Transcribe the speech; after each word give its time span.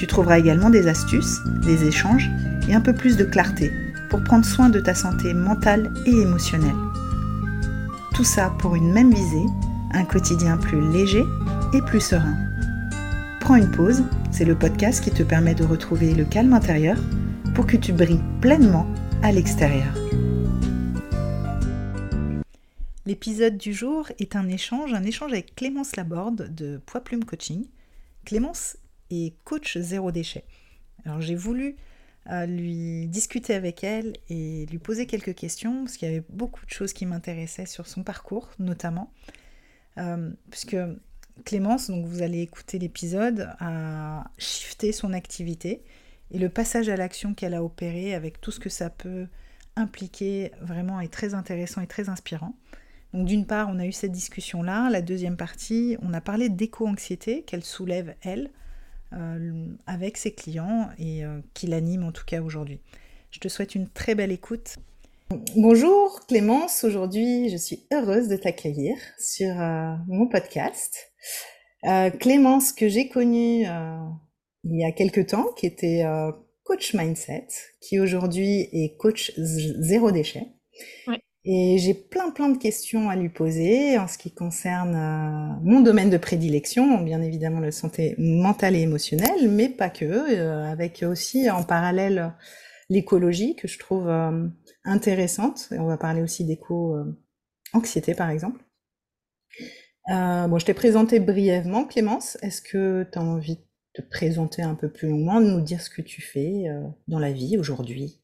Tu 0.00 0.06
trouveras 0.06 0.38
également 0.38 0.70
des 0.70 0.88
astuces, 0.88 1.40
des 1.62 1.84
échanges 1.84 2.30
et 2.70 2.74
un 2.74 2.80
peu 2.80 2.94
plus 2.94 3.18
de 3.18 3.24
clarté 3.24 3.70
pour 4.08 4.24
prendre 4.24 4.46
soin 4.46 4.70
de 4.70 4.80
ta 4.80 4.94
santé 4.94 5.34
mentale 5.34 5.92
et 6.06 6.22
émotionnelle. 6.22 6.74
Tout 8.14 8.24
ça 8.24 8.50
pour 8.60 8.76
une 8.76 8.94
même 8.94 9.12
visée, 9.12 9.44
un 9.92 10.06
quotidien 10.06 10.56
plus 10.56 10.80
léger 10.90 11.22
et 11.74 11.82
plus 11.82 12.00
serein. 12.00 12.34
Prends 13.40 13.56
une 13.56 13.70
pause, 13.70 14.02
c'est 14.30 14.46
le 14.46 14.56
podcast 14.56 15.04
qui 15.04 15.10
te 15.10 15.22
permet 15.22 15.54
de 15.54 15.64
retrouver 15.64 16.14
le 16.14 16.24
calme 16.24 16.54
intérieur 16.54 16.96
pour 17.54 17.66
que 17.66 17.76
tu 17.76 17.92
brilles 17.92 18.24
pleinement 18.40 18.86
à 19.22 19.32
l'extérieur. 19.32 19.92
L'épisode 23.04 23.58
du 23.58 23.74
jour 23.74 24.08
est 24.18 24.34
un 24.34 24.48
échange, 24.48 24.94
un 24.94 25.04
échange 25.04 25.32
avec 25.32 25.54
Clémence 25.56 25.94
Laborde 25.94 26.54
de 26.54 26.80
Poids 26.86 27.04
Plume 27.04 27.26
Coaching. 27.26 27.66
Clémence 28.24 28.78
et 29.10 29.34
coach 29.44 29.78
zéro 29.78 30.12
déchet. 30.12 30.44
Alors 31.04 31.20
j'ai 31.20 31.34
voulu 31.34 31.76
euh, 32.30 32.46
lui 32.46 33.06
discuter 33.06 33.54
avec 33.54 33.82
elle 33.82 34.12
et 34.28 34.66
lui 34.66 34.78
poser 34.78 35.06
quelques 35.06 35.34
questions 35.34 35.84
parce 35.84 35.96
qu'il 35.96 36.08
y 36.08 36.12
avait 36.12 36.24
beaucoup 36.28 36.64
de 36.66 36.70
choses 36.70 36.92
qui 36.92 37.06
m'intéressaient 37.06 37.66
sur 37.66 37.86
son 37.86 38.02
parcours 38.02 38.50
notamment. 38.58 39.12
Euh, 39.98 40.30
puisque 40.50 40.76
Clémence, 41.44 41.90
donc 41.90 42.04
vous 42.06 42.22
allez 42.22 42.40
écouter 42.40 42.78
l'épisode, 42.78 43.48
a 43.60 44.24
shifté 44.38 44.92
son 44.92 45.12
activité 45.12 45.82
et 46.30 46.38
le 46.38 46.48
passage 46.48 46.88
à 46.88 46.96
l'action 46.96 47.34
qu'elle 47.34 47.54
a 47.54 47.64
opéré 47.64 48.14
avec 48.14 48.40
tout 48.40 48.50
ce 48.50 48.60
que 48.60 48.68
ça 48.68 48.90
peut 48.90 49.26
impliquer 49.76 50.52
vraiment 50.60 51.00
est 51.00 51.12
très 51.12 51.34
intéressant 51.34 51.80
et 51.80 51.86
très 51.86 52.08
inspirant. 52.08 52.54
Donc 53.12 53.26
d'une 53.26 53.46
part, 53.46 53.68
on 53.68 53.78
a 53.78 53.86
eu 53.86 53.92
cette 53.92 54.12
discussion-là. 54.12 54.88
La 54.90 55.02
deuxième 55.02 55.36
partie, 55.36 55.96
on 56.02 56.12
a 56.12 56.20
parlé 56.20 56.48
d'éco-anxiété 56.48 57.42
qu'elle 57.42 57.64
soulève, 57.64 58.14
elle, 58.22 58.50
avec 59.86 60.16
ses 60.16 60.32
clients 60.32 60.88
et 60.98 61.24
euh, 61.24 61.40
qui 61.54 61.66
l'anime 61.66 62.04
en 62.04 62.12
tout 62.12 62.24
cas 62.24 62.40
aujourd'hui. 62.40 62.80
Je 63.30 63.38
te 63.38 63.48
souhaite 63.48 63.74
une 63.74 63.88
très 63.88 64.14
belle 64.14 64.32
écoute. 64.32 64.76
Bonjour 65.56 66.20
Clémence, 66.26 66.84
aujourd'hui 66.84 67.48
je 67.50 67.56
suis 67.56 67.86
heureuse 67.92 68.28
de 68.28 68.36
t'accueillir 68.36 68.96
sur 69.18 69.60
euh, 69.60 69.94
mon 70.08 70.26
podcast. 70.26 71.12
Clémence 72.18 72.72
que 72.72 72.88
j'ai 72.88 73.08
connue 73.08 73.64
il 74.64 74.78
y 74.78 74.84
a 74.84 74.92
quelques 74.92 75.28
temps, 75.28 75.50
qui 75.56 75.64
était 75.64 76.04
coach 76.62 76.92
mindset, 76.92 77.46
qui 77.80 77.98
aujourd'hui 77.98 78.68
est 78.72 78.98
coach 78.98 79.32
zéro 79.38 80.10
déchet. 80.10 80.46
Et 81.44 81.78
j'ai 81.78 81.94
plein 81.94 82.30
plein 82.30 82.50
de 82.50 82.58
questions 82.58 83.08
à 83.08 83.16
lui 83.16 83.30
poser 83.30 83.98
en 83.98 84.06
ce 84.06 84.18
qui 84.18 84.30
concerne 84.30 84.94
euh, 84.94 85.60
mon 85.62 85.80
domaine 85.80 86.10
de 86.10 86.18
prédilection, 86.18 87.00
bien 87.00 87.22
évidemment 87.22 87.60
la 87.60 87.72
santé 87.72 88.14
mentale 88.18 88.76
et 88.76 88.80
émotionnelle, 88.80 89.48
mais 89.48 89.70
pas 89.70 89.88
que, 89.88 90.04
euh, 90.04 90.70
avec 90.70 91.02
aussi 91.02 91.48
en 91.48 91.62
parallèle 91.62 92.34
l'écologie 92.90 93.56
que 93.56 93.68
je 93.68 93.78
trouve 93.78 94.08
euh, 94.08 94.48
intéressante. 94.84 95.68
On 95.70 95.86
va 95.86 95.96
parler 95.96 96.20
aussi 96.22 96.44
d'éco-anxiété 96.44 98.14
par 98.14 98.28
exemple. 98.28 98.60
bon, 100.08 100.58
je 100.58 100.66
t'ai 100.66 100.74
présenté 100.74 101.20
brièvement, 101.20 101.86
Clémence. 101.86 102.36
Est-ce 102.42 102.60
que 102.60 103.08
tu 103.10 103.18
as 103.18 103.22
envie 103.22 103.56
de 103.56 103.62
te 103.94 104.02
présenter 104.02 104.60
un 104.62 104.74
peu 104.74 104.90
plus 104.92 105.08
longuement, 105.08 105.40
de 105.40 105.46
nous 105.46 105.62
dire 105.62 105.80
ce 105.80 105.88
que 105.88 106.02
tu 106.02 106.20
fais 106.20 106.64
dans 107.08 107.18
la 107.18 107.32
vie 107.32 107.56
aujourd'hui? 107.58 108.19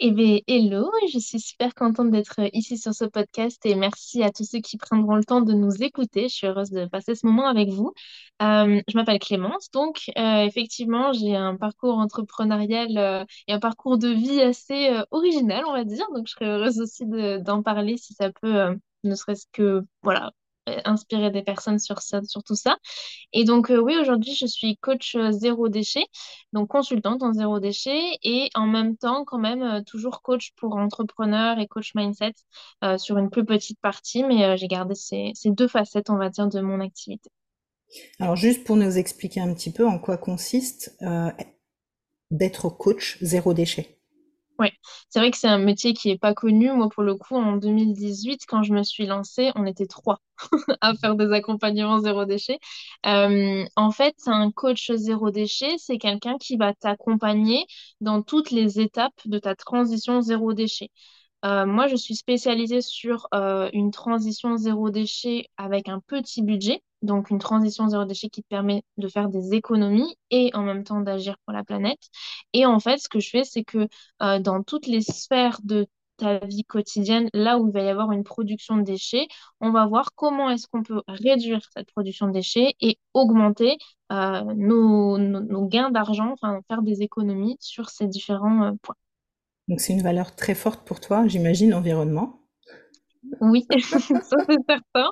Eh 0.00 0.12
bien, 0.12 0.38
hello, 0.46 0.90
je 1.12 1.18
suis 1.18 1.40
super 1.40 1.74
contente 1.74 2.10
d'être 2.10 2.40
euh, 2.40 2.48
ici 2.52 2.78
sur 2.78 2.94
ce 2.94 3.04
podcast 3.04 3.64
et 3.66 3.74
merci 3.74 4.22
à 4.22 4.30
tous 4.30 4.44
ceux 4.44 4.60
qui 4.60 4.76
prendront 4.76 5.16
le 5.16 5.24
temps 5.24 5.40
de 5.40 5.52
nous 5.52 5.82
écouter. 5.82 6.28
Je 6.28 6.34
suis 6.34 6.46
heureuse 6.46 6.70
de 6.70 6.86
passer 6.86 7.16
ce 7.16 7.26
moment 7.26 7.48
avec 7.48 7.68
vous. 7.70 7.92
Euh, 8.40 8.80
je 8.86 8.96
m'appelle 8.96 9.18
Clémence, 9.18 9.70
donc 9.72 10.10
euh, 10.16 10.44
effectivement, 10.44 11.12
j'ai 11.12 11.34
un 11.34 11.56
parcours 11.56 11.98
entrepreneurial 11.98 13.26
et 13.48 13.52
un 13.52 13.58
parcours 13.58 13.98
de 13.98 14.08
vie 14.08 14.40
assez 14.40 14.90
original, 15.10 15.64
on 15.66 15.72
va 15.72 15.84
dire. 15.84 16.06
Donc, 16.14 16.28
je 16.28 16.32
serais 16.32 16.46
heureuse 16.46 16.80
aussi 16.80 17.04
d'en 17.40 17.62
parler 17.62 17.96
si 17.96 18.14
ça 18.14 18.30
peut, 18.30 18.76
ne 19.04 19.14
serait-ce 19.16 19.46
que, 19.52 19.82
voilà, 20.02 20.32
inspirer 20.84 21.30
des 21.30 21.42
personnes 21.42 21.78
sur, 21.78 22.00
ça, 22.00 22.22
sur 22.24 22.42
tout 22.42 22.54
ça. 22.54 22.76
Et 23.32 23.44
donc, 23.44 23.70
euh, 23.70 23.78
oui, 23.78 23.96
aujourd'hui, 23.98 24.34
je 24.34 24.46
suis 24.46 24.76
coach 24.78 25.14
euh, 25.14 25.30
zéro 25.32 25.68
déchet, 25.68 26.04
donc 26.52 26.68
consultante 26.68 27.22
en 27.22 27.32
zéro 27.32 27.60
déchet 27.60 28.00
et 28.22 28.50
en 28.54 28.66
même 28.66 28.96
temps, 28.96 29.24
quand 29.24 29.38
même, 29.38 29.62
euh, 29.62 29.82
toujours 29.82 30.22
coach 30.22 30.52
pour 30.56 30.76
entrepreneurs 30.76 31.58
et 31.58 31.66
coach 31.66 31.94
mindset 31.94 32.34
sur 32.98 33.18
une 33.18 33.30
plus 33.30 33.44
petite 33.44 33.80
partie, 33.80 34.24
mais 34.24 34.56
j'ai 34.56 34.68
gardé 34.68 34.94
ces, 34.94 35.32
ces 35.34 35.50
deux 35.50 35.68
facettes, 35.68 36.10
on 36.10 36.16
va 36.16 36.28
dire, 36.28 36.48
de 36.48 36.60
mon 36.60 36.80
activité. 36.80 37.30
Alors, 38.18 38.36
juste 38.36 38.64
pour 38.64 38.76
nous 38.76 38.98
expliquer 38.98 39.40
un 39.40 39.52
petit 39.54 39.72
peu 39.72 39.86
en 39.86 39.98
quoi 39.98 40.16
consiste 40.16 40.96
d'être 42.30 42.68
coach 42.68 43.18
zéro 43.20 43.54
déchet. 43.54 43.98
Oui, 44.58 44.68
c'est 45.08 45.20
vrai 45.20 45.30
que 45.30 45.36
c'est 45.38 45.48
un 45.48 45.58
métier 45.58 45.94
qui 45.94 46.10
est 46.10 46.18
pas 46.18 46.34
connu. 46.34 46.72
Moi, 46.72 46.88
pour 46.88 47.04
le 47.04 47.14
coup, 47.14 47.36
en 47.36 47.56
2018, 47.56 48.44
quand 48.46 48.62
je 48.64 48.72
me 48.72 48.82
suis 48.82 49.06
lancée, 49.06 49.50
on 49.54 49.66
était 49.66 49.86
trois 49.86 50.20
à 50.80 50.94
faire 50.94 51.14
des 51.16 51.32
accompagnements 51.32 52.00
zéro 52.00 52.24
déchet. 52.24 52.58
Euh, 53.06 53.64
en 53.76 53.90
fait, 53.90 54.16
un 54.26 54.50
coach 54.50 54.90
zéro 54.92 55.30
déchet, 55.30 55.76
c'est 55.78 55.98
quelqu'un 55.98 56.38
qui 56.38 56.56
va 56.56 56.74
t'accompagner 56.74 57.66
dans 58.00 58.22
toutes 58.22 58.50
les 58.50 58.80
étapes 58.80 59.20
de 59.24 59.38
ta 59.38 59.54
transition 59.54 60.20
zéro 60.20 60.52
déchet. 60.54 60.90
Euh, 61.44 61.66
moi, 61.66 61.86
je 61.88 61.96
suis 61.96 62.16
spécialisée 62.16 62.80
sur 62.82 63.28
euh, 63.34 63.70
une 63.72 63.90
transition 63.92 64.56
zéro 64.56 64.90
déchet 64.90 65.46
avec 65.56 65.88
un 65.88 66.00
petit 66.00 66.42
budget, 66.42 66.82
donc 67.02 67.30
une 67.30 67.38
transition 67.38 67.88
zéro 67.88 68.04
déchet 68.04 68.28
qui 68.28 68.42
te 68.42 68.48
permet 68.48 68.82
de 68.96 69.06
faire 69.08 69.28
des 69.28 69.54
économies 69.54 70.16
et 70.30 70.50
en 70.54 70.62
même 70.64 70.82
temps 70.84 71.00
d'agir 71.00 71.36
pour 71.44 71.52
la 71.52 71.62
planète. 71.64 72.00
Et 72.52 72.66
en 72.66 72.80
fait, 72.80 72.98
ce 72.98 73.08
que 73.08 73.20
je 73.20 73.30
fais, 73.30 73.44
c'est 73.44 73.62
que 73.64 73.88
dans 74.40 74.62
toutes 74.64 74.86
les 74.88 75.00
sphères 75.00 75.60
de 75.62 75.86
ta 76.18 76.38
vie 76.44 76.64
quotidienne, 76.64 77.28
là 77.32 77.58
où 77.58 77.68
il 77.68 77.72
va 77.72 77.82
y 77.82 77.88
avoir 77.88 78.12
une 78.12 78.24
production 78.24 78.76
de 78.76 78.82
déchets, 78.82 79.26
on 79.60 79.70
va 79.70 79.86
voir 79.86 80.10
comment 80.14 80.50
est-ce 80.50 80.66
qu'on 80.66 80.82
peut 80.82 81.02
réduire 81.08 81.60
cette 81.74 81.90
production 81.92 82.26
de 82.26 82.32
déchets 82.32 82.74
et 82.80 82.98
augmenter 83.14 83.78
nos, 84.10 85.18
nos, 85.18 85.66
gains 85.66 85.90
d'argent, 85.90 86.32
enfin 86.32 86.60
faire 86.68 86.82
des 86.82 87.02
économies 87.02 87.56
sur 87.60 87.90
ces 87.90 88.06
différents 88.06 88.76
points. 88.82 88.96
Donc 89.68 89.80
c'est 89.80 89.92
une 89.92 90.02
valeur 90.02 90.34
très 90.34 90.54
forte 90.54 90.86
pour 90.86 91.00
toi, 91.00 91.26
j'imagine, 91.26 91.70
l'environnement. 91.70 92.40
Oui, 93.40 93.66
ça 93.80 93.98
c'est 93.98 94.14
certain. 94.68 95.10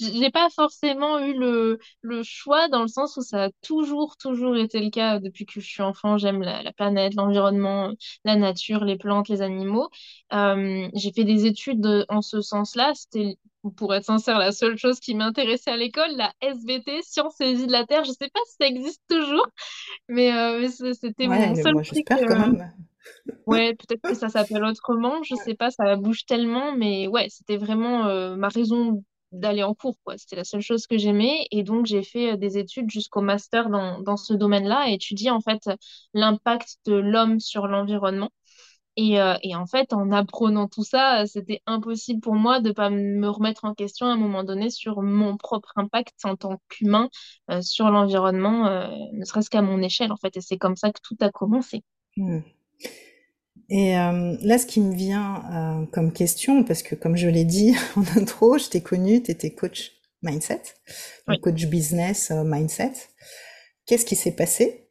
J'ai 0.00 0.30
pas 0.30 0.48
forcément 0.50 1.18
eu 1.18 1.34
le, 1.34 1.78
le 2.02 2.22
choix 2.22 2.68
dans 2.68 2.82
le 2.82 2.88
sens 2.88 3.16
où 3.16 3.22
ça 3.22 3.44
a 3.44 3.48
toujours, 3.62 4.16
toujours 4.16 4.56
été 4.56 4.80
le 4.80 4.90
cas 4.90 5.18
depuis 5.18 5.46
que 5.46 5.60
je 5.60 5.66
suis 5.66 5.82
enfant. 5.82 6.18
J'aime 6.18 6.42
la, 6.42 6.72
planète, 6.72 7.14
l'environnement, 7.14 7.92
la 8.24 8.36
nature, 8.36 8.84
les 8.84 8.96
plantes, 8.96 9.28
les 9.28 9.42
animaux. 9.42 9.88
Euh, 10.32 10.88
j'ai 10.94 11.12
fait 11.12 11.24
des 11.24 11.46
études 11.46 12.06
en 12.08 12.22
ce 12.22 12.40
sens-là. 12.40 12.92
C'était, 12.94 13.36
pour 13.76 13.94
être 13.94 14.04
sincère, 14.04 14.38
la 14.38 14.52
seule 14.52 14.76
chose 14.76 15.00
qui 15.00 15.14
m'intéressait 15.14 15.70
à 15.70 15.76
l'école, 15.76 16.10
la 16.16 16.32
SVT, 16.40 17.02
Sciences 17.02 17.40
et 17.40 17.54
Vie 17.54 17.66
de 17.66 17.72
la 17.72 17.84
Terre. 17.84 18.04
Je 18.04 18.12
sais 18.12 18.30
pas 18.32 18.40
si 18.46 18.56
ça 18.60 18.66
existe 18.66 19.02
toujours, 19.08 19.46
mais, 20.08 20.32
euh, 20.32 20.68
c'était 20.68 21.26
mon 21.26 21.54
seul 21.54 21.74
truc. 21.74 21.94
J'espère 21.94 22.26
quand 22.26 22.38
même. 22.38 22.72
Ouais, 23.46 23.74
peut-être 23.74 24.02
que 24.02 24.14
ça 24.14 24.28
s'appelle 24.28 24.64
autrement, 24.64 25.22
je 25.22 25.34
sais 25.34 25.54
pas, 25.54 25.70
ça 25.70 25.96
bouge 25.96 26.24
tellement, 26.26 26.72
mais 26.76 27.06
ouais, 27.08 27.26
c'était 27.30 27.56
vraiment 27.56 28.06
euh, 28.06 28.36
ma 28.36 28.48
raison 28.48 29.02
d'aller 29.32 29.62
en 29.62 29.74
cours, 29.74 29.96
quoi. 30.04 30.18
C'était 30.18 30.36
la 30.36 30.44
seule 30.44 30.60
chose 30.60 30.86
que 30.86 30.98
j'aimais, 30.98 31.46
et 31.50 31.62
donc 31.62 31.86
j'ai 31.86 32.02
fait 32.02 32.32
euh, 32.32 32.36
des 32.36 32.58
études 32.58 32.90
jusqu'au 32.90 33.20
master 33.20 33.70
dans, 33.70 34.00
dans 34.00 34.16
ce 34.16 34.34
domaine-là, 34.34 34.88
étudier 34.88 35.30
en 35.30 35.40
fait 35.40 35.70
l'impact 36.14 36.78
de 36.86 36.94
l'homme 36.94 37.40
sur 37.40 37.66
l'environnement. 37.66 38.30
Et, 38.96 39.20
euh, 39.20 39.34
et, 39.42 39.54
en 39.54 39.66
fait, 39.66 39.92
en 39.92 40.10
apprenant 40.10 40.66
tout 40.66 40.82
ça, 40.82 41.24
c'était 41.26 41.62
impossible 41.64 42.20
pour 42.20 42.34
moi 42.34 42.60
de 42.60 42.72
pas 42.72 42.90
me 42.90 43.28
remettre 43.28 43.64
en 43.64 43.72
question 43.72 44.06
à 44.06 44.10
un 44.10 44.16
moment 44.16 44.42
donné 44.42 44.68
sur 44.68 45.00
mon 45.00 45.36
propre 45.36 45.72
impact 45.76 46.16
en 46.24 46.36
tant 46.36 46.60
qu'humain 46.68 47.08
sur 47.62 47.88
l'environnement, 47.88 48.64
ne 49.12 49.24
serait-ce 49.24 49.48
qu'à 49.48 49.62
mon 49.62 49.80
échelle, 49.80 50.12
en 50.12 50.16
fait. 50.16 50.36
Et 50.36 50.40
c'est 50.40 50.58
comme 50.58 50.76
ça 50.76 50.92
que 50.92 51.00
tout 51.02 51.16
a 51.20 51.30
commencé. 51.30 51.82
Mmh. 52.16 52.40
Et 53.70 53.96
euh, 53.96 54.36
là, 54.42 54.58
ce 54.58 54.66
qui 54.66 54.80
me 54.80 54.92
vient 54.94 55.44
euh, 55.52 55.86
comme 55.92 56.12
question, 56.12 56.64
parce 56.64 56.82
que 56.82 56.96
comme 56.96 57.16
je 57.16 57.28
l'ai 57.28 57.44
dit 57.44 57.74
en 57.96 58.02
intro, 58.18 58.58
je 58.58 58.68
t'ai 58.68 58.82
connu, 58.82 59.22
tu 59.22 59.30
étais 59.30 59.54
coach 59.54 59.92
mindset, 60.22 60.62
coach 61.42 61.66
business 61.66 62.30
euh, 62.30 62.42
mindset. 62.44 62.92
qu'est-ce 63.86 64.04
qui 64.04 64.16
s'est 64.16 64.34
passé? 64.34 64.88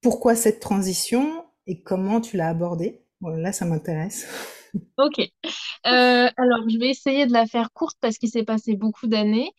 Pourquoi 0.00 0.34
cette 0.34 0.58
transition 0.58 1.44
et 1.68 1.82
comment 1.82 2.20
tu 2.20 2.36
l'as 2.36 2.48
abordée? 2.48 3.04
Là, 3.20 3.52
ça 3.52 3.64
m'intéresse. 3.64 4.26
Ok. 4.96 5.20
Alors, 5.84 6.66
je 6.66 6.78
vais 6.78 6.88
essayer 6.88 7.26
de 7.26 7.32
la 7.32 7.44
faire 7.44 7.72
courte 7.74 7.98
parce 8.00 8.16
qu'il 8.16 8.30
s'est 8.30 8.44
passé 8.44 8.74
beaucoup 8.74 9.06
d'années. 9.06 9.50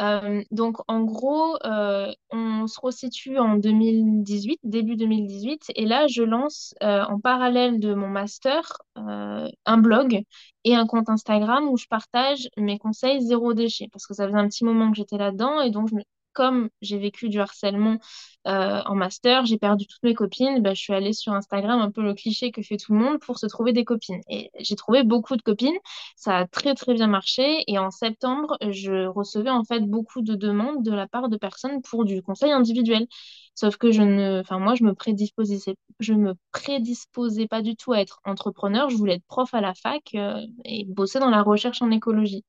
Euh, 0.00 0.42
donc, 0.50 0.78
en 0.88 1.02
gros, 1.04 1.56
euh, 1.64 2.10
on 2.30 2.66
se 2.66 2.80
resitue 2.80 3.38
en 3.38 3.56
2018, 3.56 4.58
début 4.64 4.96
2018, 4.96 5.70
et 5.76 5.84
là, 5.86 6.06
je 6.06 6.22
lance 6.22 6.74
en 6.80 7.20
parallèle 7.20 7.78
de 7.80 7.94
mon 7.94 8.08
master 8.08 8.78
un 8.96 9.78
blog 9.78 10.22
et 10.64 10.74
un 10.74 10.86
compte 10.86 11.08
Instagram 11.08 11.68
où 11.68 11.76
je 11.76 11.86
partage 11.86 12.48
mes 12.56 12.78
conseils 12.78 13.20
zéro 13.22 13.54
déchet 13.54 13.88
parce 13.92 14.06
que 14.06 14.14
ça 14.14 14.26
faisait 14.26 14.38
un 14.38 14.48
petit 14.48 14.64
moment 14.64 14.90
que 14.90 14.96
j'étais 14.96 15.18
là-dedans 15.18 15.60
et 15.60 15.70
donc 15.70 15.88
je 15.88 15.96
me, 15.96 16.02
comme 16.32 16.68
j'ai 16.80 16.98
vécu 16.98 17.28
du 17.28 17.40
harcèlement 17.40 17.98
euh, 18.46 18.82
en 18.86 18.94
master, 18.94 19.46
j'ai 19.46 19.58
perdu 19.58 19.86
toutes 19.86 20.02
mes 20.02 20.14
copines, 20.14 20.62
bah, 20.62 20.74
je 20.74 20.80
suis 20.80 20.92
allée 20.92 21.12
sur 21.12 21.32
Instagram, 21.32 21.80
un 21.80 21.90
peu 21.90 22.02
le 22.02 22.14
cliché 22.14 22.50
que 22.50 22.62
fait 22.62 22.76
tout 22.76 22.92
le 22.92 22.98
monde, 22.98 23.18
pour 23.20 23.38
se 23.38 23.46
trouver 23.46 23.72
des 23.72 23.84
copines. 23.84 24.20
Et 24.28 24.50
j'ai 24.58 24.74
trouvé 24.76 25.04
beaucoup 25.04 25.36
de 25.36 25.42
copines, 25.42 25.76
ça 26.16 26.38
a 26.38 26.46
très 26.46 26.74
très 26.74 26.94
bien 26.94 27.06
marché. 27.06 27.62
Et 27.68 27.78
en 27.78 27.90
septembre, 27.90 28.56
je 28.70 29.06
recevais 29.06 29.50
en 29.50 29.64
fait 29.64 29.80
beaucoup 29.80 30.22
de 30.22 30.34
demandes 30.34 30.82
de 30.84 30.92
la 30.92 31.06
part 31.06 31.28
de 31.28 31.36
personnes 31.36 31.82
pour 31.82 32.04
du 32.04 32.22
conseil 32.22 32.50
individuel. 32.52 33.06
Sauf 33.54 33.76
que 33.76 33.92
je 33.92 34.02
ne, 34.02 34.40
enfin 34.40 34.58
moi, 34.58 34.74
je 34.74 34.84
me 34.84 34.94
prédisposais, 34.94 35.58
je 36.00 36.14
me 36.14 36.34
prédisposais 36.52 37.46
pas 37.46 37.62
du 37.62 37.76
tout 37.76 37.92
à 37.92 38.00
être 38.00 38.20
entrepreneur. 38.24 38.88
Je 38.90 38.96
voulais 38.96 39.14
être 39.14 39.26
prof 39.26 39.52
à 39.54 39.60
la 39.60 39.74
fac 39.74 40.02
euh, 40.14 40.40
et 40.64 40.84
bosser 40.86 41.18
dans 41.20 41.30
la 41.30 41.42
recherche 41.42 41.82
en 41.82 41.90
écologie. 41.90 42.44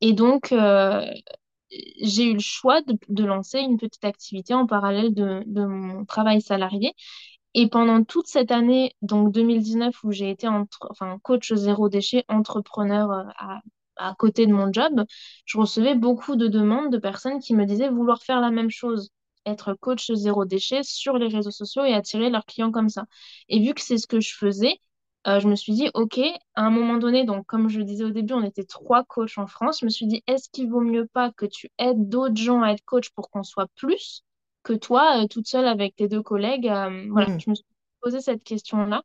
Et 0.00 0.12
donc, 0.12 0.52
euh, 0.52 1.04
j'ai 1.70 2.30
eu 2.30 2.34
le 2.34 2.40
choix 2.40 2.80
de, 2.82 3.24
lancer 3.24 3.58
une 3.60 3.78
petite 3.78 4.04
activité 4.04 4.54
en 4.54 4.66
parallèle 4.66 5.14
de, 5.14 5.64
mon 5.64 6.04
travail 6.04 6.40
salarié. 6.42 6.94
Et 7.54 7.68
pendant 7.68 8.04
toute 8.04 8.28
cette 8.28 8.52
année, 8.52 8.94
donc 9.02 9.32
2019, 9.32 10.04
où 10.04 10.12
j'ai 10.12 10.30
été 10.30 10.46
entre, 10.48 10.86
enfin, 10.90 11.18
coach 11.22 11.52
zéro 11.52 11.88
déchet, 11.88 12.24
entrepreneur 12.28 13.10
euh, 13.10 13.24
à, 13.36 13.60
à 13.96 14.14
côté 14.14 14.46
de 14.46 14.52
mon 14.52 14.72
job, 14.72 15.04
je 15.46 15.58
recevais 15.58 15.94
beaucoup 15.94 16.36
de 16.36 16.48
demandes 16.48 16.92
de 16.92 16.98
personnes 16.98 17.40
qui 17.40 17.54
me 17.54 17.64
disaient 17.66 17.88
vouloir 17.88 18.22
faire 18.22 18.40
la 18.40 18.50
même 18.50 18.70
chose, 18.70 19.10
être 19.46 19.74
coach 19.74 20.12
zéro 20.12 20.44
déchet 20.44 20.82
sur 20.82 21.18
les 21.18 21.28
réseaux 21.28 21.50
sociaux 21.50 21.84
et 21.84 21.94
attirer 21.94 22.30
leurs 22.30 22.46
clients 22.46 22.72
comme 22.72 22.88
ça. 22.88 23.06
Et 23.48 23.60
vu 23.60 23.74
que 23.74 23.80
c'est 23.80 23.98
ce 23.98 24.06
que 24.06 24.20
je 24.20 24.34
faisais, 24.34 24.78
je 25.26 25.48
me 25.48 25.54
suis 25.54 25.72
dit, 25.74 25.90
OK, 25.94 26.18
à 26.54 26.62
un 26.62 26.70
moment 26.70 26.96
donné, 26.96 27.24
donc 27.24 27.46
comme 27.46 27.68
je 27.68 27.78
le 27.78 27.84
disais 27.84 28.04
au 28.04 28.10
début, 28.10 28.34
on 28.34 28.42
était 28.42 28.64
trois 28.64 29.04
coachs 29.04 29.36
en 29.38 29.46
France. 29.46 29.80
Je 29.80 29.84
me 29.84 29.90
suis 29.90 30.06
dit, 30.06 30.22
est-ce 30.26 30.48
qu'il 30.50 30.70
vaut 30.70 30.80
mieux 30.80 31.06
pas 31.06 31.30
que 31.32 31.46
tu 31.46 31.68
aides 31.78 32.08
d'autres 32.08 32.36
gens 32.36 32.62
à 32.62 32.70
être 32.72 32.84
coach 32.84 33.10
pour 33.10 33.30
qu'on 33.30 33.42
soit 33.42 33.68
plus 33.76 34.24
que 34.62 34.72
toi, 34.72 35.22
euh, 35.22 35.26
toute 35.26 35.46
seule 35.46 35.66
avec 35.66 35.96
tes 35.96 36.08
deux 36.08 36.22
collègues? 36.22 36.68
Euh, 36.68 37.06
Voilà, 37.10 37.28
mm. 37.28 37.40
je 37.40 37.50
me 37.50 37.54
suis 37.54 37.64
posé 38.02 38.20
cette 38.20 38.42
question-là. 38.44 39.02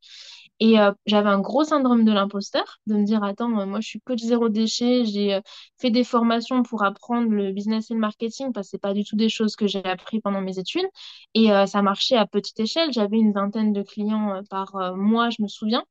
Et 0.61 0.75
j'avais 1.05 1.27
un 1.29 1.39
gros 1.41 1.65
syndrome 1.65 2.05
de 2.05 2.13
l'imposteur, 2.13 2.79
de 2.87 2.95
me 2.95 3.03
dire, 3.03 3.23
attends, 3.23 3.49
moi 3.49 3.81
je 3.81 3.87
suis 3.87 3.99
coach 3.99 4.19
zéro 4.21 4.47
déchet, 4.47 5.03
j'ai 5.03 5.41
fait 5.77 5.91
des 5.91 6.05
formations 6.05 6.63
pour 6.63 6.83
apprendre 6.83 7.29
le 7.29 7.51
business 7.51 7.91
et 7.91 7.93
le 7.93 7.99
marketing, 7.99 8.53
parce 8.53 8.67
que 8.67 8.71
c'est 8.71 8.77
pas 8.81 8.93
du 8.93 9.03
tout 9.03 9.17
des 9.17 9.27
choses 9.27 9.57
que 9.57 9.67
j'ai 9.67 9.83
appris 9.83 10.21
pendant 10.21 10.39
mes 10.39 10.57
études. 10.57 10.87
Et 11.33 11.49
ça 11.67 11.81
marchait 11.81 12.15
à 12.15 12.25
petite 12.25 12.57
échelle, 12.61 12.93
j'avais 12.93 13.17
une 13.17 13.33
vingtaine 13.33 13.73
de 13.73 13.81
clients 13.81 14.41
par 14.49 14.95
mois, 14.95 15.29
je 15.29 15.41
me 15.41 15.49
souviens. 15.49 15.83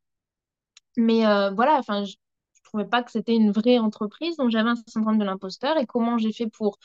Mais 0.97 1.27
euh, 1.27 1.51
voilà, 1.51 1.77
enfin, 1.79 2.05
je, 2.05 2.13
ne 2.13 2.65
trouvais 2.65 2.87
pas 2.87 3.03
que 3.03 3.11
c'était 3.11 3.35
une 3.35 3.53
vraie 3.53 3.79
entreprise, 3.79 4.37
donc 4.37 4.51
j'avais 4.51 4.71
un 4.71 4.77
syndrome 4.89 5.19
de 5.19 5.25
l'imposteur. 5.25 5.77
Et 5.79 5.87
comment 5.87 6.19
j'ai 6.19 6.33
fait 6.33 6.49
pour, 6.49 6.79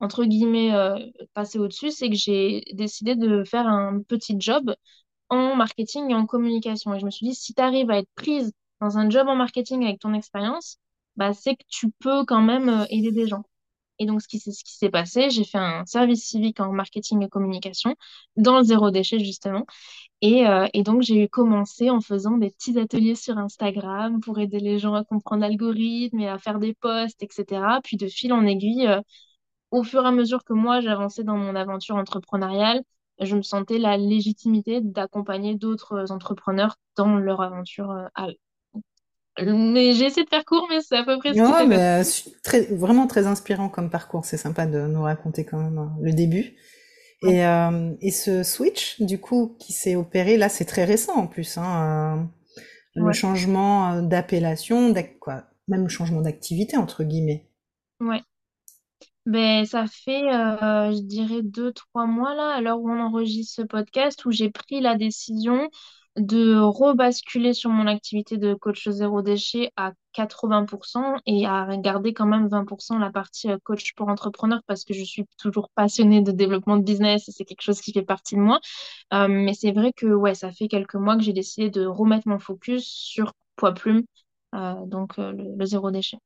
entre 0.00 0.24
guillemets, 0.24 0.74
euh, 0.74 0.98
passer 1.34 1.58
au-dessus, 1.58 1.90
c'est 1.90 2.10
que 2.10 2.16
j'ai 2.16 2.62
décidé 2.74 3.16
de 3.16 3.44
faire 3.44 3.66
un 3.66 4.02
petit 4.02 4.36
job 4.40 4.74
en 5.28 5.56
marketing 5.56 6.10
et 6.10 6.14
en 6.14 6.26
communication. 6.26 6.94
Et 6.94 7.00
je 7.00 7.06
me 7.06 7.10
suis 7.10 7.26
dit, 7.26 7.34
si 7.34 7.54
tu 7.54 7.62
arrives 7.62 7.90
à 7.90 7.98
être 7.98 8.10
prise 8.16 8.52
dans 8.80 8.98
un 8.98 9.08
job 9.10 9.28
en 9.28 9.36
marketing 9.36 9.84
avec 9.84 10.00
ton 10.00 10.14
expérience, 10.14 10.78
bah, 11.16 11.32
c'est 11.34 11.56
que 11.56 11.64
tu 11.68 11.90
peux 11.90 12.24
quand 12.24 12.42
même 12.42 12.68
euh, 12.68 12.86
aider 12.90 13.12
des 13.12 13.26
gens. 13.28 13.44
Et 14.02 14.06
donc, 14.06 14.20
ce 14.20 14.26
qui, 14.26 14.40
s'est 14.40 14.90
passé, 14.90 15.30
j'ai 15.30 15.44
fait 15.44 15.58
un 15.58 15.86
service 15.86 16.24
civique 16.24 16.58
en 16.58 16.72
marketing 16.72 17.22
et 17.22 17.28
communication 17.28 17.94
dans 18.36 18.58
le 18.58 18.64
zéro 18.64 18.90
déchet, 18.90 19.20
justement. 19.20 19.64
Et, 20.22 20.46
euh, 20.48 20.66
donc, 20.74 21.02
j'ai 21.02 21.28
commencé 21.28 21.88
en 21.88 22.00
faisant 22.00 22.36
des 22.36 22.50
petits 22.50 22.78
ateliers 22.80 23.14
sur 23.14 23.38
Instagram 23.38 24.20
pour 24.20 24.40
aider 24.40 24.58
les 24.58 24.80
gens 24.80 24.94
à 24.94 25.04
comprendre 25.04 25.42
l'algorithme 25.42 26.18
et 26.18 26.28
à 26.28 26.38
faire 26.38 26.58
des 26.58 26.74
posts, 26.74 27.22
etc. 27.22 27.80
Puis, 27.84 27.96
de 27.96 28.08
fil 28.08 28.32
en 28.32 28.44
aiguille, 28.44 28.88
euh, 28.88 29.00
au 29.70 29.84
fur 29.84 30.04
et 30.04 30.08
à 30.08 30.12
mesure 30.12 30.42
que 30.44 30.52
moi, 30.52 30.80
j'avançais 30.80 31.24
dans 31.24 31.36
mon 31.38 31.54
aventure 31.54 31.96
entrepreneuriale, 31.96 32.82
je 33.20 33.36
me 33.36 33.42
sentais 33.42 33.78
la 33.78 33.96
légitimité 33.96 34.80
d'accompagner 34.80 35.54
d'autres 35.56 36.10
entrepreneurs 36.10 36.76
dans 36.96 37.16
leur 37.18 37.40
aventure 37.40 37.90
euh, 37.92 38.06
à. 38.16 38.28
Mais 39.40 39.92
j'ai 39.92 40.06
essayé 40.06 40.24
de 40.24 40.28
faire 40.28 40.44
court, 40.44 40.66
mais 40.68 40.80
c'est 40.80 40.96
à 40.96 41.04
peu 41.04 41.18
près 41.18 41.32
ce 41.32 41.62
qui 41.62 41.68
mais, 41.68 42.02
très, 42.42 42.66
vraiment 42.74 43.06
très 43.06 43.26
inspirant 43.26 43.68
comme 43.68 43.88
parcours. 43.88 44.24
C'est 44.24 44.36
sympa 44.36 44.66
de 44.66 44.86
nous 44.86 45.02
raconter 45.02 45.44
quand 45.44 45.58
même 45.58 45.78
hein, 45.78 45.92
le 46.02 46.12
début. 46.12 46.54
Et, 47.22 47.46
euh, 47.46 47.94
et 48.00 48.10
ce 48.10 48.42
switch, 48.42 49.00
du 49.00 49.18
coup, 49.18 49.56
qui 49.58 49.72
s'est 49.72 49.94
opéré, 49.94 50.36
là, 50.36 50.48
c'est 50.48 50.64
très 50.64 50.84
récent 50.84 51.14
en 51.14 51.26
plus. 51.26 51.56
Hein, 51.56 52.28
euh, 52.96 53.00
le 53.00 53.12
changement 53.12 53.92
euh, 53.92 54.02
d'appellation, 54.02 54.92
quoi, 55.20 55.44
même 55.68 55.84
le 55.84 55.88
changement 55.88 56.20
d'activité, 56.20 56.76
entre 56.76 57.04
guillemets. 57.04 57.48
Ouais. 58.00 58.20
Ben, 59.24 59.64
ça 59.64 59.86
fait, 59.86 60.22
je 60.22 61.00
dirais, 61.00 61.42
deux, 61.42 61.72
trois 61.72 62.06
mois 62.06 62.34
là, 62.34 62.56
à 62.56 62.60
l'heure 62.60 62.80
où 62.80 62.90
on 62.90 63.00
enregistre 63.00 63.54
ce 63.54 63.62
podcast, 63.62 64.24
où 64.24 64.32
j'ai 64.32 64.50
pris 64.50 64.80
la 64.80 64.96
décision 64.96 65.70
de 66.16 66.58
rebasculer 66.58 67.54
sur 67.54 67.70
mon 67.70 67.86
activité 67.86 68.36
de 68.36 68.54
coach 68.54 68.88
zéro 68.88 69.22
déchet 69.22 69.70
à 69.76 69.92
80% 70.14 71.18
et 71.24 71.46
à 71.46 71.74
garder 71.78 72.12
quand 72.12 72.26
même 72.26 72.48
20% 72.48 72.98
la 72.98 73.10
partie 73.10 73.50
euh, 73.50 73.56
coach 73.64 73.94
pour 73.94 74.08
entrepreneur 74.08 74.60
parce 74.66 74.84
que 74.84 74.92
je 74.92 75.04
suis 75.04 75.24
toujours 75.38 75.70
passionnée 75.74 76.20
de 76.20 76.30
développement 76.30 76.76
de 76.76 76.82
business 76.84 77.28
et 77.28 77.32
c'est 77.32 77.44
quelque 77.44 77.62
chose 77.62 77.80
qui 77.80 77.92
fait 77.92 78.02
partie 78.02 78.34
de 78.34 78.40
moi. 78.40 78.60
Euh, 79.14 79.26
mais 79.28 79.54
c'est 79.54 79.72
vrai 79.72 79.92
que 79.96 80.06
ouais, 80.06 80.34
ça 80.34 80.52
fait 80.52 80.68
quelques 80.68 80.96
mois 80.96 81.16
que 81.16 81.22
j'ai 81.22 81.32
décidé 81.32 81.70
de 81.70 81.86
remettre 81.86 82.28
mon 82.28 82.38
focus 82.38 82.84
sur 82.84 83.32
poids 83.56 83.72
plume, 83.72 84.02
euh, 84.54 84.74
donc 84.86 85.16
le, 85.16 85.64
zéro 85.64 85.90
déchet. 85.90 86.18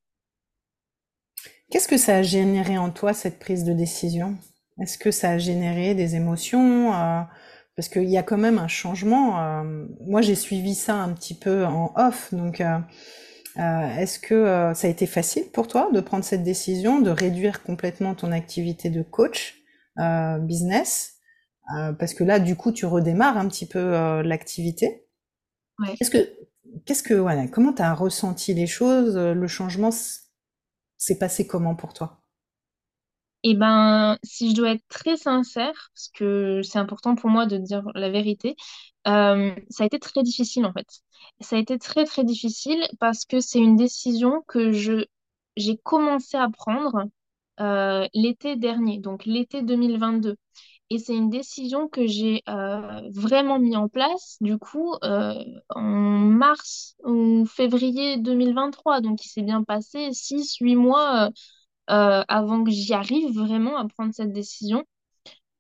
Qu'est-ce 1.71 1.88
que 1.88 1.97
ça 1.97 2.17
a 2.17 2.23
généré 2.23 2.77
en 2.77 2.91
toi 2.91 3.12
cette 3.12 3.38
prise 3.38 3.65
de 3.65 3.73
décision? 3.73 4.37
Est-ce 4.81 4.99
que 4.99 5.11
ça 5.12 5.31
a 5.31 5.38
généré 5.38 5.95
des 5.95 6.16
émotions 6.16 6.93
parce 7.76 7.88
qu'il 7.90 8.09
y 8.09 8.16
a 8.16 8.23
quand 8.23 8.38
même 8.38 8.59
un 8.59 8.68
changement. 8.68 9.40
Euh, 9.40 9.87
moi, 10.00 10.23
j'ai 10.23 10.35
suivi 10.35 10.75
ça 10.75 10.95
un 10.95 11.12
petit 11.12 11.35
peu 11.35 11.64
en 11.66 11.92
off, 11.95 12.33
donc 12.33 12.62
euh, 12.62 12.78
euh, 13.59 13.97
est-ce 13.99 14.18
que 14.18 14.73
ça 14.75 14.88
a 14.88 14.90
été 14.90 15.06
facile 15.06 15.45
pour 15.52 15.68
toi 15.68 15.90
de 15.92 16.00
prendre 16.00 16.25
cette 16.25 16.42
décision, 16.42 17.00
de 17.00 17.11
réduire 17.11 17.62
complètement 17.62 18.14
ton 18.14 18.33
activité 18.33 18.90
de 18.90 19.02
coach 19.02 19.62
business 20.40 21.14
Parce 21.99 22.12
que 22.12 22.25
là, 22.25 22.38
du 22.38 22.54
coup, 22.56 22.73
tu 22.73 22.85
redémarres 22.85 23.38
un 23.38 23.49
petit 23.49 23.66
peu 23.66 24.21
l'activité? 24.23 25.06
Ouais. 25.78 25.95
Qu'est-ce 25.97 26.11
que, 26.11 26.28
qu'est-ce 26.85 27.02
que, 27.02 27.14
voilà, 27.14 27.47
comment 27.49 27.73
tu 27.73 27.80
as 27.80 27.95
ressenti 27.95 28.52
les 28.52 28.66
choses 28.66 29.16
Le 29.16 29.47
changement 29.47 29.90
s'est 30.99 31.18
passé 31.18 31.47
comment 31.47 31.75
pour 31.75 31.95
toi? 31.95 32.25
Et 33.43 33.50
eh 33.50 33.55
ben, 33.55 34.19
si 34.25 34.50
je 34.50 34.57
dois 34.57 34.73
être 34.73 34.85
très 34.88 35.16
sincère, 35.16 35.90
parce 35.95 36.09
que 36.14 36.62
c'est 36.62 36.78
important 36.78 37.14
pour 37.14 37.31
moi 37.31 37.47
de 37.47 37.59
dire 37.59 37.83
la 37.95 38.11
vérité, 38.11 38.57
euh, 39.07 39.55
ça 39.71 39.85
a 39.85 39.87
été 39.87 39.99
très 40.00 40.23
difficile 40.23 40.66
en 40.66 40.73
fait. 40.73 40.88
Ça 41.40 41.57
a 41.57 41.59
été 41.59 41.78
très 41.78 42.05
très 42.05 42.25
difficile 42.25 42.83
parce 42.99 43.25
que 43.25 43.40
c'est 43.40 43.61
une 43.61 43.76
décision 43.76 44.43
que 44.49 44.73
je 44.73 45.05
j'ai 45.57 45.76
commencé 45.76 46.37
à 46.37 46.49
prendre 46.50 47.05
euh, 47.61 48.07
l'été 48.14 48.57
dernier, 48.57 48.99
donc 48.99 49.25
l'été 49.26 49.62
2022. 49.62 50.37
Et 50.90 50.99
c'est 50.99 51.16
une 51.16 51.31
décision 51.31 51.88
que 51.88 52.07
j'ai 52.07 52.43
euh, 52.49 53.00
vraiment 53.12 53.59
mis 53.59 53.76
en 53.76 53.88
place, 53.88 54.37
du 54.40 54.59
coup, 54.59 54.95
en 55.02 55.83
mars 55.83 56.97
ou 57.05 57.45
février 57.47 58.19
2023. 58.19 59.00
Donc, 59.00 59.25
il 59.25 59.28
s'est 59.28 59.43
bien 59.43 59.64
passé 59.64 60.12
6-8 60.12 60.76
mois 60.76 61.31
euh, 61.90 62.25
avant 62.28 62.64
que 62.64 62.71
j'y 62.71 62.95
arrive 62.95 63.35
vraiment 63.38 63.76
à 63.76 63.87
prendre 63.87 64.12
cette 64.14 64.33
décision. 64.33 64.85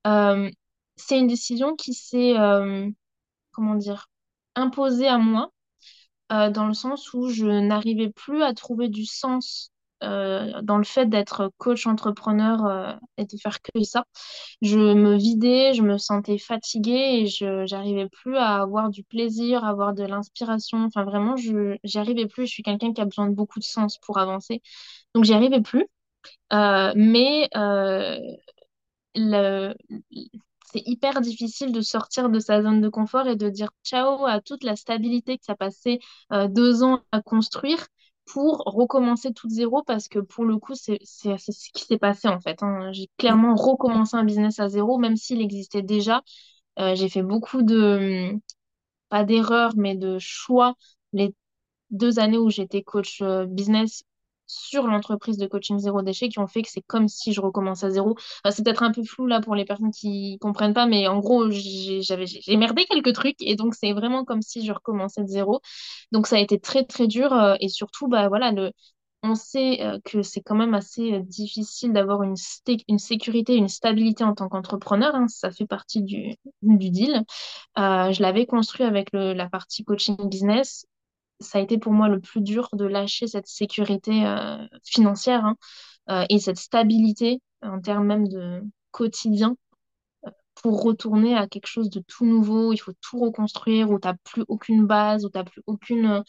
Euh, 0.06 0.50
c'est 0.96 1.18
une 1.18 1.26
décision 1.26 1.76
qui 1.76 1.94
s'est, 1.94 2.38
euh, 2.38 2.88
comment 3.52 3.74
dire, 3.76 4.08
imposée 4.56 5.08
à 5.08 5.18
moi, 5.18 5.50
dans 6.30 6.66
le 6.66 6.74
sens 6.74 7.12
où 7.14 7.28
je 7.28 7.46
n'arrivais 7.46 8.10
plus 8.10 8.42
à 8.42 8.52
trouver 8.54 8.88
du 8.88 9.04
sens 9.06 9.72
dans 10.00 10.78
le 10.78 10.84
fait 10.84 11.06
d'être 11.06 11.52
coach 11.58 11.86
entrepreneur 11.86 12.98
et 13.16 13.24
de 13.24 13.36
faire 13.38 13.60
que 13.62 13.82
ça. 13.84 14.04
Je 14.62 14.78
me 14.78 15.16
vidais, 15.16 15.72
je 15.74 15.82
me 15.82 15.98
sentais 15.98 16.38
fatiguée 16.38 17.20
et 17.22 17.26
je 17.26 17.70
n'arrivais 17.72 18.08
plus 18.08 18.36
à 18.36 18.60
avoir 18.62 18.90
du 18.90 19.04
plaisir, 19.04 19.64
à 19.64 19.68
avoir 19.68 19.94
de 19.94 20.02
l'inspiration. 20.04 20.84
Enfin, 20.84 21.04
vraiment, 21.04 21.36
je 21.36 21.76
n'y 21.84 21.96
arrivais 22.00 22.26
plus. 22.26 22.46
Je 22.46 22.52
suis 22.52 22.62
quelqu'un 22.62 22.92
qui 22.92 23.00
a 23.00 23.04
besoin 23.04 23.28
de 23.28 23.34
beaucoup 23.34 23.58
de 23.60 23.64
sens 23.64 23.98
pour 23.98 24.18
avancer. 24.18 24.62
Donc, 25.14 25.24
j'y 25.24 25.34
arrivais 25.34 25.60
plus. 25.60 25.86
Euh, 26.52 26.92
mais 26.96 27.48
euh, 27.56 28.18
c'est 30.64 30.82
hyper 30.84 31.20
difficile 31.20 31.72
de 31.72 31.80
sortir 31.80 32.28
de 32.28 32.38
sa 32.38 32.62
zone 32.62 32.80
de 32.80 32.88
confort 32.88 33.26
et 33.28 33.36
de 33.36 33.48
dire 33.48 33.70
ciao 33.84 34.26
à 34.26 34.40
toute 34.40 34.64
la 34.64 34.76
stabilité 34.76 35.38
que 35.38 35.44
ça 35.44 35.54
passait 35.56 36.00
euh, 36.32 36.48
deux 36.48 36.82
ans 36.82 37.00
à 37.12 37.22
construire 37.22 37.86
pour 38.26 38.58
recommencer 38.66 39.32
tout 39.32 39.48
zéro 39.48 39.82
parce 39.84 40.08
que 40.08 40.18
pour 40.18 40.44
le 40.44 40.58
coup, 40.58 40.74
c'est 40.74 40.98
ce 41.04 41.70
qui 41.72 41.84
s'est 41.84 41.98
passé 41.98 42.28
en 42.28 42.40
fait. 42.40 42.62
Hein. 42.62 42.92
J'ai 42.92 43.08
clairement 43.18 43.54
recommencé 43.54 44.16
un 44.16 44.24
business 44.24 44.58
à 44.58 44.68
zéro, 44.68 44.98
même 44.98 45.16
s'il 45.16 45.40
existait 45.40 45.82
déjà. 45.82 46.22
Euh, 46.78 46.94
j'ai 46.96 47.08
fait 47.08 47.22
beaucoup 47.22 47.62
de, 47.62 48.32
pas 49.08 49.24
d'erreurs, 49.24 49.74
mais 49.76 49.94
de 49.96 50.18
choix 50.18 50.74
les 51.12 51.34
deux 51.90 52.18
années 52.18 52.38
où 52.38 52.50
j'étais 52.50 52.82
coach 52.82 53.22
business 53.48 54.02
sur 54.46 54.86
l'entreprise 54.86 55.36
de 55.38 55.46
coaching 55.46 55.78
zéro 55.78 56.02
déchet 56.02 56.28
qui 56.28 56.38
ont 56.38 56.46
fait 56.46 56.62
que 56.62 56.68
c'est 56.70 56.82
comme 56.82 57.08
si 57.08 57.32
je 57.32 57.40
recommence 57.40 57.84
à 57.84 57.90
zéro. 57.90 58.16
c'est 58.50 58.64
peut-être 58.64 58.82
un 58.82 58.92
peu 58.92 59.02
flou 59.04 59.26
là 59.26 59.40
pour 59.40 59.54
les 59.54 59.64
personnes 59.64 59.90
qui 59.90 60.38
comprennent 60.40 60.74
pas, 60.74 60.86
mais 60.86 61.08
en 61.08 61.18
gros, 61.18 61.50
j'avais 61.50 62.26
j'ai 62.26 62.56
merdé 62.56 62.84
quelques 62.86 63.12
trucs 63.14 63.36
et 63.40 63.56
donc 63.56 63.74
c'est 63.74 63.92
vraiment 63.92 64.24
comme 64.24 64.42
si 64.42 64.64
je 64.64 64.72
recommençais 64.72 65.22
de 65.22 65.28
zéro. 65.28 65.60
Donc 66.12 66.26
ça 66.26 66.36
a 66.36 66.38
été 66.40 66.58
très 66.58 66.84
très 66.84 67.06
dur 67.06 67.32
euh, 67.32 67.54
et 67.60 67.68
surtout 67.68 68.08
bah 68.08 68.28
voilà 68.28 68.52
le 68.52 68.72
on 69.22 69.34
sait 69.34 69.82
euh, 69.82 69.98
que 70.04 70.22
c'est 70.22 70.40
quand 70.42 70.54
même 70.54 70.74
assez 70.74 71.14
euh, 71.14 71.20
difficile 71.20 71.92
d'avoir 71.92 72.22
une, 72.22 72.34
une 72.88 72.98
sécurité, 72.98 73.56
une 73.56 73.68
stabilité 73.68 74.22
en 74.24 74.34
tant 74.34 74.48
qu'entrepreneur. 74.48 75.14
Hein. 75.14 75.26
ça 75.28 75.50
fait 75.50 75.66
partie 75.66 76.02
du, 76.02 76.36
du 76.62 76.90
deal. 76.90 77.24
je 77.76 78.22
l'avais 78.22 78.46
construit 78.46 78.86
avec 78.86 79.12
le, 79.12 79.32
la 79.32 79.48
partie 79.48 79.84
coaching 79.84 80.16
business 80.28 80.86
ça 81.40 81.58
a 81.58 81.60
été 81.60 81.78
pour 81.78 81.92
moi 81.92 82.08
le 82.08 82.20
plus 82.20 82.40
dur 82.40 82.68
de 82.72 82.84
lâcher 82.84 83.26
cette 83.26 83.46
sécurité 83.46 84.24
euh, 84.26 84.56
financière 84.84 85.44
hein, 85.44 85.56
euh, 86.10 86.24
et 86.30 86.38
cette 86.38 86.58
stabilité 86.58 87.40
en 87.62 87.80
termes 87.80 88.06
même 88.06 88.28
de 88.28 88.62
quotidien 88.90 89.56
euh, 90.26 90.30
pour 90.54 90.82
retourner 90.82 91.34
à 91.34 91.46
quelque 91.46 91.66
chose 91.66 91.90
de 91.90 92.00
tout 92.00 92.24
nouveau. 92.24 92.72
Il 92.72 92.78
faut 92.78 92.94
tout 93.00 93.18
reconstruire, 93.18 93.90
où 93.90 93.98
tu 93.98 94.08
n'as 94.08 94.14
plus 94.24 94.44
aucune 94.48 94.86
base, 94.86 95.24
où 95.24 95.30
tu 95.30 95.38
n'as 95.38 95.44
plus 95.44 95.62
aucune 95.66 96.22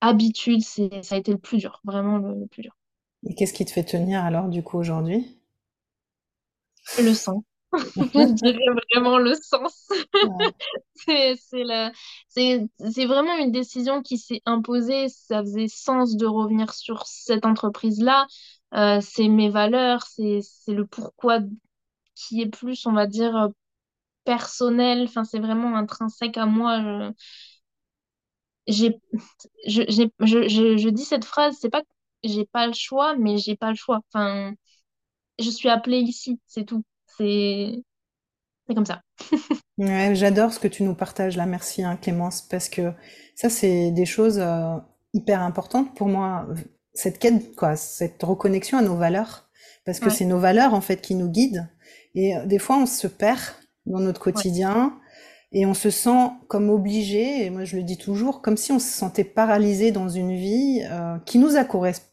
habitude. 0.00 0.62
Ça 0.62 1.14
a 1.14 1.18
été 1.18 1.32
le 1.32 1.38
plus 1.38 1.58
dur, 1.58 1.80
vraiment 1.84 2.18
le, 2.18 2.46
plus 2.46 2.62
dur. 2.62 2.76
Et 3.24 3.34
qu'est-ce 3.34 3.52
qui 3.52 3.64
te 3.64 3.70
fait 3.70 3.84
tenir 3.84 4.24
alors 4.24 4.48
du 4.48 4.62
coup 4.62 4.78
aujourd'hui? 4.78 5.38
Le 6.98 7.14
sang. 7.14 7.44
Je 7.72 8.32
dirais 8.34 8.58
vraiment 8.94 9.18
le 9.18 9.34
sens. 9.34 9.88
c'est 12.28 13.06
vraiment 13.06 13.36
une 13.38 13.52
décision 13.52 14.02
qui 14.02 14.18
s'est 14.18 14.42
imposée. 14.46 15.08
Ça 15.08 15.40
faisait 15.42 15.68
sens 15.68 16.16
de 16.16 16.26
revenir 16.26 16.72
sur 16.74 17.06
cette 17.06 17.46
entreprise-là. 17.46 18.26
Euh, 18.74 19.00
c'est 19.02 19.28
mes 19.28 19.50
valeurs, 19.50 20.02
c'est 20.06 20.40
le 20.68 20.86
pourquoi 20.86 21.40
qui 22.14 22.42
est 22.42 22.48
plus, 22.50 22.86
on 22.86 22.92
va 22.92 23.06
dire, 23.06 23.36
euh, 23.36 23.48
personnel. 24.24 25.04
Enfin, 25.04 25.24
c'est 25.24 25.40
vraiment 25.40 25.76
intrinsèque 25.76 26.38
à 26.38 26.46
moi. 26.46 27.12
Je, 28.68 28.86
je, 29.66 29.82
je, 30.20 30.76
je 30.78 30.88
dis 30.88 31.04
cette 31.04 31.24
phrase, 31.24 31.56
c'est 31.60 31.70
pas 31.70 31.82
que 31.82 31.88
j'ai 32.24 32.44
pas 32.46 32.66
le 32.66 32.72
choix, 32.74 33.16
mais 33.16 33.38
j'ai 33.38 33.56
pas 33.56 33.70
le 33.70 33.76
choix. 33.76 34.00
Enfin, 34.12 34.54
je 35.38 35.50
suis 35.50 35.68
appelée 35.70 36.00
ici, 36.00 36.40
c'est 36.46 36.64
tout. 36.66 36.84
C'est 37.22 38.74
comme 38.74 38.86
ça. 38.86 39.00
j'adore 40.14 40.52
ce 40.52 40.60
que 40.60 40.68
tu 40.68 40.82
nous 40.82 40.94
partages 40.94 41.36
là. 41.36 41.46
Merci, 41.46 41.82
hein, 41.82 41.98
Clémence, 42.00 42.42
parce 42.42 42.68
que 42.68 42.92
ça, 43.34 43.48
c'est 43.48 43.90
des 43.90 44.06
choses 44.06 44.38
euh, 44.38 44.76
hyper 45.12 45.42
importantes 45.42 45.94
pour 45.94 46.08
moi. 46.08 46.46
Cette 46.94 47.18
quête, 47.18 47.56
quoi, 47.56 47.76
cette 47.76 48.22
reconnexion 48.22 48.78
à 48.78 48.82
nos 48.82 48.96
valeurs, 48.96 49.48
parce 49.84 49.98
que 49.98 50.10
c'est 50.10 50.26
nos 50.26 50.38
valeurs 50.38 50.74
en 50.74 50.80
fait 50.80 51.00
qui 51.00 51.14
nous 51.14 51.28
guident. 51.28 51.68
Et 52.14 52.36
euh, 52.36 52.46
des 52.46 52.58
fois, 52.58 52.76
on 52.76 52.86
se 52.86 53.06
perd 53.06 53.40
dans 53.86 54.00
notre 54.00 54.20
quotidien. 54.20 54.98
Et 55.54 55.66
on 55.66 55.74
se 55.74 55.90
sent 55.90 56.30
comme 56.48 56.70
obligé, 56.70 57.44
et 57.44 57.50
moi 57.50 57.64
je 57.64 57.76
le 57.76 57.82
dis 57.82 57.98
toujours, 57.98 58.40
comme 58.40 58.56
si 58.56 58.72
on 58.72 58.78
se 58.78 58.88
sentait 58.88 59.22
paralysé 59.22 59.90
dans 59.90 60.08
une 60.08 60.34
vie 60.34 60.82
euh, 60.90 61.18
qui 61.26 61.38
nous 61.38 61.56
a 61.56 61.64
correspond, 61.64 62.06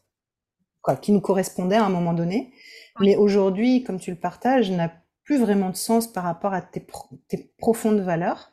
qui 1.00 1.10
nous 1.10 1.22
correspondait 1.22 1.76
à 1.76 1.84
un 1.86 1.88
moment 1.88 2.12
donné, 2.12 2.52
mais 3.00 3.16
aujourd'hui, 3.16 3.82
comme 3.82 3.98
tu 3.98 4.10
le 4.10 4.18
partages, 4.18 4.70
n'a 4.70 4.92
plus 5.30 5.38
vraiment 5.38 5.70
de 5.70 5.76
sens 5.76 6.12
par 6.12 6.24
rapport 6.24 6.54
à 6.54 6.60
tes, 6.60 6.84
profondes 7.56 8.00
valeurs. 8.00 8.50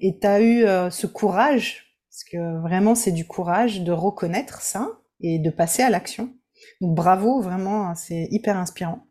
Et 0.00 0.18
tu 0.18 0.26
as 0.26 0.40
eu 0.40 0.64
euh, 0.64 0.90
ce 0.90 1.06
courage, 1.06 1.96
parce 2.10 2.24
que 2.24 2.60
vraiment 2.60 2.96
c'est 2.96 3.12
du 3.12 3.24
courage 3.24 3.82
de 3.82 3.92
reconnaître 3.92 4.60
ça 4.60 4.98
et 5.20 5.38
de 5.38 5.48
passer 5.48 5.84
à 5.84 5.90
l'action. 5.90 6.34
Donc 6.80 6.96
bravo, 6.96 7.40
vraiment, 7.40 7.94
c'est 7.94 8.26
hyper 8.32 8.56
inspirant. 8.56 9.06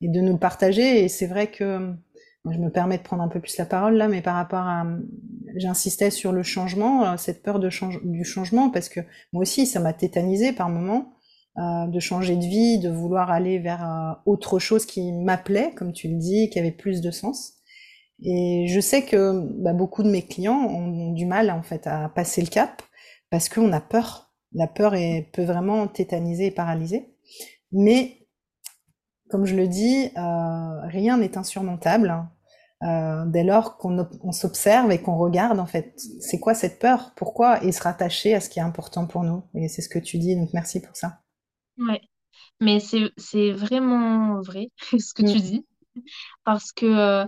Et 0.00 0.08
de 0.08 0.20
nous 0.20 0.38
partager, 0.38 1.02
et 1.02 1.08
c'est 1.08 1.26
vrai 1.26 1.50
que 1.50 1.92
je 2.48 2.58
me 2.58 2.70
permets 2.70 2.98
de 2.98 3.02
prendre 3.02 3.24
un 3.24 3.28
peu 3.28 3.40
plus 3.40 3.58
la 3.58 3.66
parole 3.66 3.96
là, 3.96 4.06
mais 4.06 4.22
par 4.22 4.36
rapport 4.36 4.68
à, 4.68 4.86
j'insistais 5.56 6.12
sur 6.12 6.30
le 6.30 6.44
changement, 6.44 7.04
euh, 7.04 7.16
cette 7.16 7.42
peur 7.42 7.58
de 7.58 7.70
du 8.04 8.24
changement, 8.24 8.70
parce 8.70 8.88
que 8.88 9.00
moi 9.32 9.42
aussi, 9.42 9.66
ça 9.66 9.80
m'a 9.80 9.92
tétanisé 9.92 10.52
par 10.52 10.68
moments. 10.68 11.15
Euh, 11.58 11.86
de 11.86 12.00
changer 12.00 12.36
de 12.36 12.44
vie, 12.44 12.78
de 12.78 12.90
vouloir 12.90 13.30
aller 13.30 13.58
vers 13.58 13.82
euh, 13.82 14.12
autre 14.26 14.58
chose 14.58 14.84
qui 14.84 15.10
m'appelait, 15.10 15.72
comme 15.74 15.94
tu 15.94 16.06
le 16.06 16.16
dis, 16.16 16.50
qui 16.50 16.58
avait 16.58 16.70
plus 16.70 17.00
de 17.00 17.10
sens. 17.10 17.54
Et 18.22 18.66
je 18.68 18.78
sais 18.78 19.06
que 19.06 19.40
bah, 19.62 19.72
beaucoup 19.72 20.02
de 20.02 20.10
mes 20.10 20.20
clients 20.20 20.60
ont 20.68 21.12
du 21.12 21.24
mal 21.24 21.50
en 21.50 21.62
fait 21.62 21.86
à 21.86 22.10
passer 22.10 22.42
le 22.42 22.48
cap 22.48 22.82
parce 23.30 23.48
qu'on 23.48 23.72
a 23.72 23.80
peur. 23.80 24.34
La 24.52 24.66
peur 24.66 24.94
est, 24.94 25.30
peut 25.32 25.44
vraiment 25.44 25.88
tétaniser 25.88 26.46
et 26.46 26.50
paralyser. 26.50 27.14
Mais 27.72 28.26
comme 29.30 29.46
je 29.46 29.56
le 29.56 29.66
dis, 29.66 30.10
euh, 30.14 30.86
rien 30.88 31.16
n'est 31.16 31.38
insurmontable. 31.38 32.10
Hein. 32.82 33.26
dès 33.28 33.44
lors 33.44 33.78
qu'on 33.78 34.32
s'observe 34.32 34.92
et 34.92 34.98
qu'on 35.00 35.16
regarde 35.16 35.58
en 35.58 35.64
fait, 35.66 35.98
c'est 36.20 36.38
quoi 36.38 36.52
cette 36.52 36.78
peur, 36.78 37.12
pourquoi, 37.16 37.64
et 37.64 37.72
se 37.72 37.82
rattacher 37.82 38.34
à 38.34 38.40
ce 38.40 38.50
qui 38.50 38.58
est 38.58 38.62
important 38.62 39.06
pour 39.06 39.24
nous? 39.24 39.42
Et 39.54 39.68
c'est 39.68 39.80
ce 39.80 39.88
que 39.88 39.98
tu 39.98 40.18
dis, 40.18 40.36
donc 40.36 40.50
merci 40.52 40.80
pour 40.80 40.94
ça. 40.94 41.20
Ouais. 41.78 42.00
Mais 42.60 42.80
c'est, 42.80 43.12
c'est 43.18 43.52
vraiment 43.52 44.40
vrai 44.42 44.70
ce 45.00 45.14
que 45.14 45.22
tu 45.22 45.38
mm. 45.38 45.40
dis. 45.40 45.66
Parce 46.44 46.72
que 46.72 46.86
euh, 46.86 47.26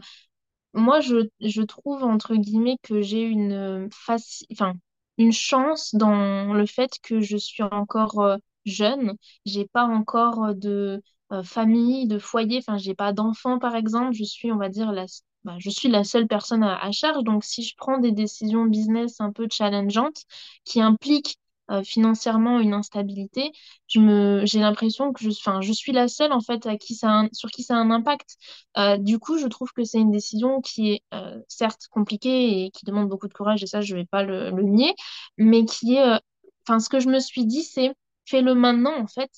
moi, 0.74 1.00
je, 1.00 1.28
je 1.40 1.62
trouve, 1.62 2.04
entre 2.04 2.36
guillemets, 2.36 2.78
que 2.82 3.02
j'ai 3.02 3.22
une, 3.22 3.88
faci- 3.90 4.46
enfin, 4.52 4.74
une 5.18 5.32
chance 5.32 5.94
dans 5.94 6.54
le 6.54 6.66
fait 6.66 6.92
que 7.02 7.20
je 7.20 7.36
suis 7.36 7.62
encore 7.64 8.20
euh, 8.20 8.38
jeune. 8.66 9.14
J'ai 9.46 9.66
pas 9.66 9.84
encore 9.86 10.54
de 10.54 11.02
euh, 11.32 11.42
famille, 11.44 12.06
de 12.08 12.18
foyer. 12.18 12.58
Enfin, 12.58 12.78
j'ai 12.78 12.94
pas 12.94 13.12
d'enfant, 13.12 13.58
par 13.58 13.76
exemple. 13.76 14.12
Je 14.14 14.24
suis, 14.24 14.52
on 14.52 14.58
va 14.58 14.68
dire, 14.70 14.92
la, 14.92 15.06
bah, 15.44 15.56
je 15.58 15.70
suis 15.70 15.88
la 15.88 16.04
seule 16.04 16.26
personne 16.28 16.62
à, 16.62 16.76
à 16.78 16.92
charge. 16.92 17.24
Donc, 17.24 17.44
si 17.44 17.62
je 17.64 17.74
prends 17.76 17.98
des 17.98 18.12
décisions 18.12 18.64
business 18.66 19.20
un 19.20 19.32
peu 19.32 19.48
challengeantes 19.50 20.24
qui 20.64 20.80
impliquent 20.82 21.38
euh, 21.70 21.82
financièrement 21.82 22.60
une 22.60 22.72
instabilité, 22.74 23.52
je 23.88 24.00
me, 24.00 24.42
j'ai 24.46 24.60
l'impression 24.60 25.12
que 25.12 25.22
je, 25.22 25.30
enfin, 25.30 25.60
je 25.60 25.72
suis 25.72 25.92
la 25.92 26.08
seule 26.08 26.32
en 26.32 26.40
fait 26.40 26.66
à 26.66 26.76
qui 26.76 26.94
ça 26.94 27.24
sur 27.32 27.50
qui 27.50 27.62
ça 27.62 27.74
a 27.76 27.78
un 27.78 27.90
impact. 27.90 28.36
Euh, 28.76 28.96
du 28.98 29.18
coup, 29.18 29.38
je 29.38 29.46
trouve 29.46 29.72
que 29.72 29.84
c'est 29.84 29.98
une 30.00 30.10
décision 30.10 30.60
qui 30.60 30.92
est 30.92 31.02
euh, 31.14 31.38
certes 31.48 31.88
compliquée 31.90 32.64
et 32.64 32.70
qui 32.70 32.84
demande 32.84 33.08
beaucoup 33.08 33.28
de 33.28 33.34
courage 33.34 33.62
et 33.62 33.66
ça, 33.66 33.80
je 33.80 33.94
vais 33.96 34.06
pas 34.06 34.22
le, 34.22 34.50
le 34.50 34.62
nier, 34.62 34.94
mais 35.36 35.64
qui 35.64 35.94
est, 35.96 36.18
enfin, 36.66 36.78
ce 36.80 36.88
que 36.88 37.00
je 37.00 37.08
me 37.08 37.20
suis 37.20 37.46
dit, 37.46 37.62
c'est 37.64 37.92
fais-le 38.26 38.54
maintenant 38.54 38.96
en 39.00 39.06
fait 39.06 39.30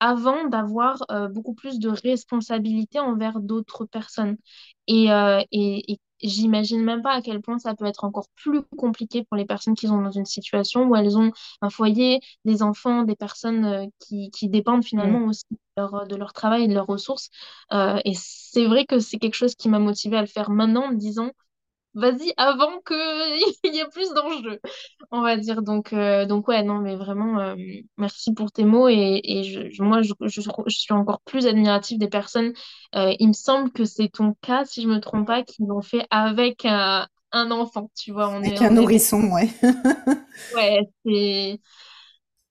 avant 0.00 0.44
d'avoir 0.48 0.98
beaucoup 1.32 1.54
plus 1.54 1.78
de 1.78 1.88
responsabilité 1.88 3.00
envers 3.00 3.40
d'autres 3.40 3.86
personnes. 3.86 4.36
Et, 4.86 5.06
et, 5.52 5.92
et, 5.92 5.98
j'imagine 6.24 6.82
même 6.82 7.02
pas 7.02 7.12
à 7.12 7.22
quel 7.22 7.40
point 7.40 7.58
ça 7.58 7.74
peut 7.74 7.84
être 7.84 8.04
encore 8.04 8.26
plus 8.34 8.62
compliqué 8.76 9.24
pour 9.24 9.36
les 9.36 9.44
personnes 9.44 9.74
qui 9.74 9.86
sont 9.86 10.00
dans 10.00 10.10
une 10.10 10.24
situation 10.24 10.86
où 10.86 10.96
elles 10.96 11.16
ont 11.18 11.30
un 11.60 11.70
foyer, 11.70 12.20
des 12.44 12.62
enfants, 12.62 13.02
des 13.04 13.16
personnes 13.16 13.64
euh, 13.64 13.86
qui, 14.00 14.30
qui 14.30 14.48
dépendent 14.48 14.84
finalement 14.84 15.20
mm. 15.20 15.28
aussi 15.28 15.44
de 15.50 15.56
leur, 15.76 16.06
de 16.06 16.16
leur, 16.16 16.32
travail 16.32 16.64
et 16.64 16.68
de 16.68 16.74
leurs 16.74 16.86
ressources. 16.86 17.30
Euh, 17.72 18.00
et 18.04 18.12
c'est 18.14 18.66
vrai 18.66 18.86
que 18.86 18.98
c'est 18.98 19.18
quelque 19.18 19.34
chose 19.34 19.54
qui 19.54 19.68
m'a 19.68 19.78
motivée 19.78 20.16
à 20.16 20.22
le 20.22 20.26
faire 20.26 20.50
maintenant 20.50 20.86
en 20.86 20.92
me 20.92 20.96
disant 20.96 21.30
vas-y 21.94 22.32
avant 22.36 22.80
qu'il 22.80 22.96
y 23.74 23.78
ait 23.78 23.88
plus 23.88 24.12
d'enjeux, 24.12 24.60
on 25.10 25.22
va 25.22 25.36
dire. 25.36 25.62
Donc, 25.62 25.92
euh, 25.92 26.26
donc 26.26 26.48
ouais, 26.48 26.62
non, 26.62 26.78
mais 26.78 26.96
vraiment, 26.96 27.38
euh, 27.38 27.54
merci 27.96 28.34
pour 28.34 28.52
tes 28.52 28.64
mots. 28.64 28.88
Et, 28.88 29.20
et 29.22 29.44
je, 29.44 29.82
moi, 29.82 30.02
je, 30.02 30.12
je, 30.22 30.40
suis 30.68 30.92
encore 30.94 31.20
plus 31.20 31.46
admirative 31.46 31.98
des 31.98 32.08
personnes. 32.08 32.52
Euh, 32.94 33.14
il 33.18 33.28
me 33.28 33.32
semble 33.32 33.70
que 33.70 33.84
c'est 33.84 34.08
ton 34.08 34.34
cas, 34.42 34.64
si 34.64 34.82
je 34.82 34.88
me 34.88 35.00
trompe 35.00 35.26
pas, 35.26 35.42
qui 35.42 35.64
l'ont 35.66 35.82
fait 35.82 36.06
avec 36.10 36.64
un, 36.64 37.06
un, 37.32 37.50
enfant, 37.50 37.90
tu 37.96 38.12
vois. 38.12 38.28
On 38.28 38.38
avec 38.38 38.60
un 38.60 38.70
nourrisson, 38.70 39.30
ouais. 39.30 39.50
ouais, 40.54 40.80
c'est... 41.04 41.60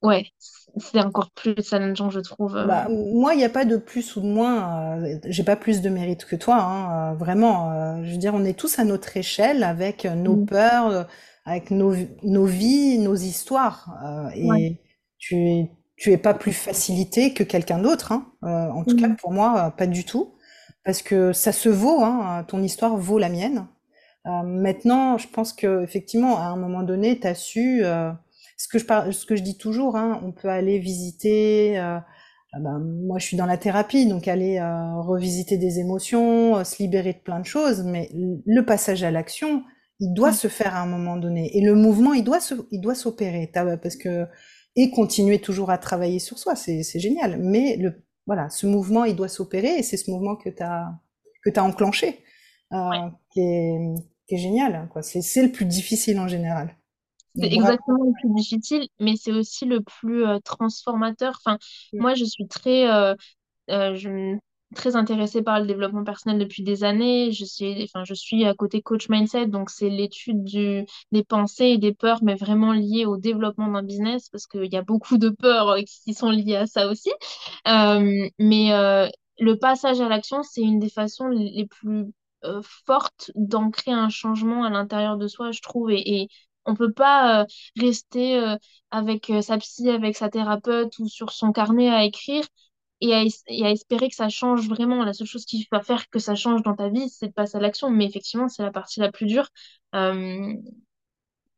Ouais, 0.01 0.27
c'est 0.77 0.99
encore 0.99 1.31
plus 1.31 1.55
challengeant, 1.63 2.09
je 2.09 2.19
trouve. 2.19 2.55
Euh. 2.55 2.65
Bah, 2.65 2.87
moi, 2.89 3.33
il 3.33 3.37
n'y 3.37 3.43
a 3.43 3.49
pas 3.49 3.65
de 3.65 3.77
plus 3.77 4.15
ou 4.15 4.21
de 4.21 4.27
moins. 4.27 4.97
Euh, 4.97 5.17
j'ai 5.25 5.43
pas 5.43 5.55
plus 5.55 5.81
de 5.81 5.89
mérite 5.89 6.25
que 6.25 6.35
toi, 6.35 6.57
hein, 6.61 7.11
euh, 7.11 7.15
vraiment. 7.15 8.03
je 8.03 8.11
veux 8.11 8.17
dire, 8.17 8.33
on 8.33 8.43
est 8.45 8.57
tous 8.57 8.79
à 8.79 8.83
notre 8.83 9.15
échelle 9.17 9.63
avec 9.63 10.05
nos 10.05 10.35
mm. 10.35 10.45
peurs, 10.45 11.07
avec 11.45 11.71
nos, 11.71 11.93
nos, 12.23 12.45
vies, 12.45 12.97
nos 12.99 13.15
histoires. 13.15 13.89
et 14.35 14.79
tu 15.17 15.35
es, 15.35 15.71
tu 15.95 16.11
es 16.11 16.17
pas 16.17 16.33
plus 16.33 16.53
facilité 16.53 17.33
que 17.33 17.43
quelqu'un 17.43 17.79
d'autre. 17.79 18.11
Hein, 18.11 18.25
en 18.41 18.83
tout 18.83 18.95
cas, 18.95 19.09
mm. 19.09 19.15
pour 19.17 19.31
moi, 19.31 19.73
pas 19.77 19.87
du 19.87 20.05
tout. 20.05 20.35
parce 20.83 21.01
que 21.01 21.33
ça 21.33 21.51
se 21.51 21.69
vaut, 21.69 22.03
hein, 22.03 22.43
ton 22.47 22.61
histoire 22.63 22.97
vaut 22.97 23.19
la 23.19 23.29
mienne. 23.29 23.67
Euh, 24.25 24.43
maintenant, 24.43 25.17
je 25.17 25.27
pense 25.27 25.53
que 25.53 25.83
effectivement, 25.83 26.37
à 26.39 26.43
un 26.43 26.55
moment 26.55 26.83
donné, 26.83 27.19
tu 27.19 27.27
as 27.27 27.35
su 27.35 27.81
euh, 27.83 28.11
ce 28.57 28.67
que 28.67 28.79
je 28.79 28.85
parle, 28.85 29.13
ce 29.13 29.25
que 29.25 29.35
je 29.35 29.43
dis 29.43 29.57
toujours. 29.57 29.95
Hein, 29.97 30.21
on 30.23 30.31
peut 30.31 30.49
aller 30.49 30.79
visiter. 30.79 31.77
Euh, 31.79 31.97
ah 32.55 32.59
ben, 32.59 32.79
moi, 33.07 33.17
je 33.19 33.25
suis 33.27 33.37
dans 33.37 33.45
la 33.47 33.57
thérapie, 33.57 34.05
donc 34.07 34.27
aller 34.27 34.59
euh, 34.59 35.01
revisiter 35.01 35.57
des 35.57 35.79
émotions, 35.79 36.57
euh, 36.57 36.63
se 36.63 36.81
libérer 36.81 37.13
de 37.13 37.19
plein 37.19 37.39
de 37.39 37.45
choses. 37.45 37.83
Mais 37.83 38.09
le 38.13 38.61
passage 38.65 39.03
à 39.03 39.11
l'action, 39.11 39.63
il 39.99 40.13
doit 40.13 40.31
Mm. 40.31 40.33
se 40.33 40.47
faire 40.47 40.75
à 40.75 40.81
un 40.81 40.85
moment 40.87 41.17
donné, 41.17 41.55
et 41.57 41.61
le 41.61 41.75
mouvement, 41.75 42.13
il 42.13 42.23
doit 42.23 42.39
se, 42.39 42.53
il 42.71 42.81
doit 42.81 42.95
s'opérer. 42.95 43.49
Parce 43.81 43.95
que 43.95 44.27
et 44.75 44.89
continuer 44.91 45.39
toujours 45.39 45.69
à 45.71 45.77
travailler 45.77 46.19
sur 46.19 46.39
soi, 46.39 46.55
c'est 46.55 46.83
génial. 46.99 47.37
Mais 47.39 47.77
le 47.77 48.03
voilà, 48.27 48.49
ce 48.49 48.65
mouvement, 48.67 49.03
il 49.05 49.15
doit 49.15 49.27
s'opérer, 49.29 49.77
et 49.79 49.83
c'est 49.83 49.97
ce 49.97 50.09
mouvement 50.11 50.35
que 50.35 50.49
t'as 50.49 50.85
que 51.43 51.49
t'as 51.49 51.61
enclenché, 51.63 52.19
Ouais. 52.71 52.97
euh, 52.97 53.09
qui 53.31 53.41
est 53.41 53.79
qui 54.27 54.35
est 54.35 54.37
génial, 54.37 54.89
c'est 55.01 55.43
le 55.43 55.51
plus 55.51 55.65
difficile 55.65 56.19
en 56.19 56.27
général. 56.29 56.75
C'est 57.35 57.51
exactement 57.51 58.03
le 58.03 58.11
plus 58.21 58.33
difficile, 58.35 58.87
mais 58.99 59.15
c'est 59.15 59.31
aussi 59.31 59.65
le 59.65 59.81
plus 59.81 60.25
euh, 60.25 60.39
transformateur. 60.39 61.33
Enfin, 61.43 61.57
moi, 61.93 62.13
je 62.13 62.25
suis 62.25 62.47
très, 62.47 62.87
euh, 62.91 63.15
euh, 63.71 63.95
je, 63.95 64.37
très 64.75 64.95
intéressée 64.95 65.41
par 65.41 65.59
le 65.59 65.65
développement 65.65 66.03
personnel 66.03 66.37
depuis 66.39 66.63
des 66.63 66.83
années. 66.83 67.31
Je 67.31 67.45
suis, 67.45 67.83
enfin, 67.83 68.03
je 68.05 68.13
suis 68.13 68.45
à 68.45 68.53
côté 68.53 68.81
coach 68.81 69.09
mindset, 69.09 69.47
donc 69.47 69.71
c'est 69.71 69.89
l'étude 69.89 70.43
du, 70.43 70.85
des 71.11 71.23
pensées 71.23 71.65
et 71.67 71.77
des 71.79 71.93
peurs, 71.93 72.23
mais 72.23 72.35
vraiment 72.35 72.73
liées 72.73 73.05
au 73.05 73.17
développement 73.17 73.67
d'un 73.67 73.83
business, 73.83 74.29
parce 74.29 74.45
qu'il 74.47 74.71
y 74.71 74.77
a 74.77 74.83
beaucoup 74.83 75.17
de 75.17 75.29
peurs 75.29 75.75
qui 76.05 76.13
sont 76.13 76.29
liées 76.29 76.55
à 76.57 76.67
ça 76.67 76.87
aussi. 76.87 77.11
Mais 77.65 79.09
le 79.39 79.55
passage 79.55 80.01
à 80.01 80.07
l'action, 80.09 80.43
c'est 80.43 80.61
une 80.61 80.79
des 80.79 80.89
façons 80.89 81.27
les 81.29 81.65
plus 81.67 82.05
fortes 82.85 83.31
d'ancrer 83.35 83.91
un 83.91 84.09
changement 84.09 84.63
à 84.63 84.69
l'intérieur 84.69 85.17
de 85.17 85.27
soi, 85.27 85.51
je 85.51 85.61
trouve. 85.61 85.91
Et, 85.91 86.21
et 86.23 86.27
on 86.65 86.75
peut 86.75 86.91
pas 86.91 87.41
euh, 87.41 87.45
rester 87.79 88.37
euh, 88.37 88.55
avec 88.91 89.29
euh, 89.29 89.41
sa 89.41 89.57
psy, 89.57 89.89
avec 89.89 90.15
sa 90.15 90.29
thérapeute 90.29 90.97
ou 90.99 91.07
sur 91.07 91.31
son 91.31 91.51
carnet 91.51 91.89
à 91.89 92.03
écrire 92.03 92.45
et 93.01 93.13
à, 93.13 93.23
et 93.47 93.65
à 93.65 93.71
espérer 93.71 94.09
que 94.09 94.15
ça 94.15 94.29
change 94.29 94.67
vraiment. 94.69 95.03
La 95.03 95.13
seule 95.13 95.27
chose 95.27 95.45
qui 95.45 95.67
va 95.71 95.81
faire 95.81 96.09
que 96.09 96.19
ça 96.19 96.35
change 96.35 96.63
dans 96.63 96.75
ta 96.75 96.89
vie, 96.89 97.09
c'est 97.09 97.27
de 97.27 97.33
passer 97.33 97.57
à 97.57 97.61
l'action. 97.61 97.89
Mais 97.89 98.05
effectivement, 98.05 98.47
c'est 98.47 98.63
la 98.63 98.71
partie 98.71 98.99
la 98.99 99.11
plus 99.11 99.25
dure 99.25 99.49
euh, 99.93 100.53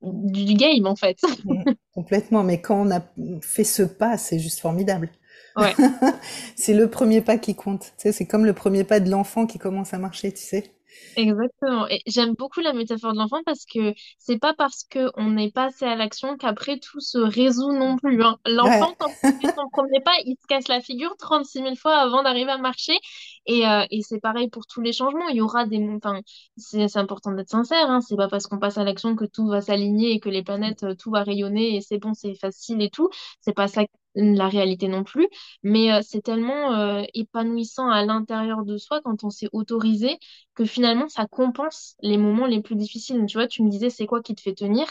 du, 0.01 0.53
game, 0.55 0.87
en 0.87 0.95
fait. 0.95 1.19
Complètement, 1.93 2.43
mais 2.43 2.61
quand 2.61 2.87
on 2.87 2.91
a 2.91 3.01
fait 3.41 3.63
ce 3.63 3.83
pas, 3.83 4.17
c'est 4.17 4.39
juste 4.39 4.59
formidable. 4.59 5.09
Ouais. 5.55 5.73
C'est 6.57 6.73
le 6.73 6.89
premier 6.89 7.21
pas 7.21 7.37
qui 7.37 7.55
compte. 7.55 7.93
Tu 7.97 8.03
sais, 8.03 8.11
c'est 8.11 8.25
comme 8.25 8.45
le 8.45 8.51
premier 8.51 8.83
pas 8.83 8.99
de 8.99 9.09
l'enfant 9.09 9.45
qui 9.45 9.57
commence 9.57 9.93
à 9.93 9.97
marcher, 9.97 10.33
tu 10.33 10.43
sais. 10.43 10.74
Exactement. 11.17 11.87
Et 11.87 12.01
j'aime 12.07 12.33
beaucoup 12.33 12.59
la 12.59 12.73
métaphore 12.73 13.13
de 13.13 13.17
l'enfant 13.19 13.41
parce 13.45 13.63
que 13.65 13.93
c'est 14.19 14.37
pas 14.37 14.53
parce 14.53 14.83
que 14.83 15.09
on 15.15 15.37
est 15.37 15.49
passé 15.53 15.85
à 15.85 15.95
l'action 15.95 16.35
qu'après 16.35 16.77
tout 16.77 16.99
se 16.99 17.17
résout 17.17 17.71
non 17.71 17.95
plus, 17.97 18.21
hein. 18.21 18.37
Ouais. 18.45 18.53
L'enfant, 18.53 18.93
quand 18.99 19.07
il 19.23 19.31
fait 19.39 19.47
son 19.55 19.69
premier 19.71 20.01
pas, 20.01 20.11
il 20.25 20.35
se 20.41 20.45
casse 20.47 20.67
la 20.67 20.81
figure 20.81 21.15
36 21.17 21.61
000 21.61 21.77
fois 21.77 21.95
avant 21.99 22.21
d'arriver 22.21 22.51
à 22.51 22.57
marcher. 22.57 22.97
Et, 23.45 23.65
euh, 23.65 23.85
et 23.91 24.01
c'est 24.01 24.19
pareil 24.19 24.49
pour 24.49 24.67
tous 24.67 24.81
les 24.81 24.91
changements. 24.91 25.29
Il 25.29 25.37
y 25.37 25.41
aura 25.41 25.65
des... 25.65 25.79
Enfin, 25.95 26.19
c'est 26.57 26.89
c'est 26.89 26.99
important 26.99 27.31
d'être 27.31 27.49
sincère, 27.49 27.89
hein. 27.89 28.01
C'est 28.01 28.17
pas 28.17 28.27
parce 28.27 28.47
qu'on 28.47 28.59
passe 28.59 28.77
à 28.77 28.83
l'action 28.83 29.15
que 29.15 29.25
tout 29.25 29.47
va 29.47 29.61
s'aligner 29.61 30.11
et 30.11 30.19
que 30.19 30.29
les 30.29 30.43
planètes, 30.43 30.83
euh, 30.83 30.95
tout 30.95 31.11
va 31.11 31.23
rayonner 31.23 31.77
et 31.77 31.81
c'est 31.81 31.97
bon, 31.97 32.13
c'est 32.13 32.35
facile 32.35 32.81
et 32.81 32.89
tout. 32.89 33.09
C'est 33.39 33.53
pas 33.53 33.67
ça 33.69 33.83
la 34.15 34.47
réalité 34.49 34.87
non 34.87 35.03
plus. 35.03 35.27
Mais 35.63 35.91
euh, 35.93 36.01
c'est 36.03 36.21
tellement 36.21 36.73
euh, 36.73 37.03
épanouissant 37.13 37.89
à 37.89 38.05
l'intérieur 38.05 38.63
de 38.65 38.77
soi 38.77 39.01
quand 39.03 39.23
on 39.23 39.29
s'est 39.29 39.49
autorisé 39.53 40.17
que 40.55 40.65
finalement, 40.65 41.07
ça 41.09 41.25
compense 41.27 41.95
les 42.01 42.17
moments 42.17 42.47
les 42.47 42.61
plus 42.61 42.75
difficiles. 42.75 43.23
Tu 43.27 43.37
vois, 43.37 43.47
tu 43.47 43.63
me 43.63 43.69
disais, 43.69 43.89
c'est 43.89 44.05
quoi 44.05 44.21
qui 44.21 44.35
te 44.35 44.41
fait 44.41 44.53
tenir? 44.55 44.87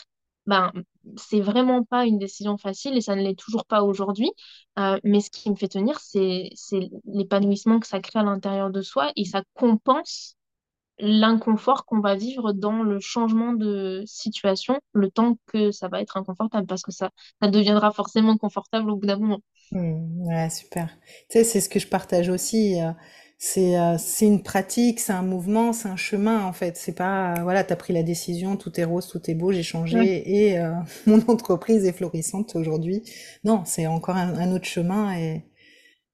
Ben, 0.46 0.72
c'est 1.16 1.40
vraiment 1.40 1.84
pas 1.84 2.04
une 2.06 2.18
décision 2.18 2.58
facile 2.58 2.96
et 2.96 3.00
ça 3.00 3.16
ne 3.16 3.22
l'est 3.22 3.38
toujours 3.38 3.64
pas 3.64 3.82
aujourd'hui. 3.82 4.30
Euh, 4.78 4.98
mais 5.04 5.20
ce 5.20 5.30
qui 5.30 5.50
me 5.50 5.56
fait 5.56 5.68
tenir, 5.68 5.98
c'est, 6.00 6.50
c'est 6.54 6.90
l'épanouissement 7.06 7.80
que 7.80 7.86
ça 7.86 8.00
crée 8.00 8.18
à 8.18 8.22
l'intérieur 8.22 8.70
de 8.70 8.82
soi 8.82 9.10
et 9.16 9.24
ça 9.24 9.42
compense 9.54 10.36
l'inconfort 10.98 11.84
qu'on 11.86 12.00
va 12.00 12.14
vivre 12.16 12.52
dans 12.52 12.82
le 12.82 13.00
changement 13.00 13.52
de 13.52 14.02
situation, 14.06 14.80
le 14.92 15.10
temps 15.10 15.38
que 15.46 15.70
ça 15.72 15.88
va 15.88 16.00
être 16.00 16.16
inconfortable 16.16 16.66
parce 16.66 16.82
que 16.82 16.92
ça, 16.92 17.10
ça 17.42 17.48
deviendra 17.50 17.92
forcément 17.92 18.36
confortable 18.38 18.90
au 18.90 18.96
bout 18.96 19.06
d'un 19.06 19.18
moment. 19.18 19.40
Mm, 19.72 20.26
ouais, 20.26 20.50
super. 20.50 20.88
Tu 21.30 21.38
sais, 21.38 21.44
c'est 21.44 21.60
ce 21.60 21.68
que 21.68 21.78
je 21.78 21.88
partage 21.88 22.28
aussi. 22.28 22.80
euh, 22.80 22.92
C'est 23.38 23.78
euh, 23.78 23.98
c'est 23.98 24.26
une 24.26 24.42
pratique, 24.42 25.00
c'est 25.00 25.12
un 25.12 25.22
mouvement, 25.22 25.72
c'est 25.72 25.88
un 25.88 25.96
chemin 25.96 26.44
en 26.44 26.52
fait. 26.52 26.76
C'est 26.76 26.94
pas, 26.94 27.34
euh, 27.38 27.42
voilà, 27.42 27.64
t'as 27.64 27.76
pris 27.76 27.92
la 27.92 28.02
décision, 28.02 28.56
tout 28.56 28.78
est 28.80 28.84
rose, 28.84 29.08
tout 29.08 29.20
est 29.30 29.34
beau, 29.34 29.52
j'ai 29.52 29.62
Ouais. 29.90 30.08
changé 30.08 30.52
et 30.52 30.58
mon 31.06 31.20
entreprise 31.28 31.84
est 31.84 31.92
florissante 31.92 32.54
aujourd'hui. 32.56 33.02
Non, 33.44 33.64
c'est 33.66 33.86
encore 33.86 34.16
un, 34.16 34.34
un 34.38 34.52
autre 34.52 34.66
chemin 34.66 35.14
et, 35.18 35.44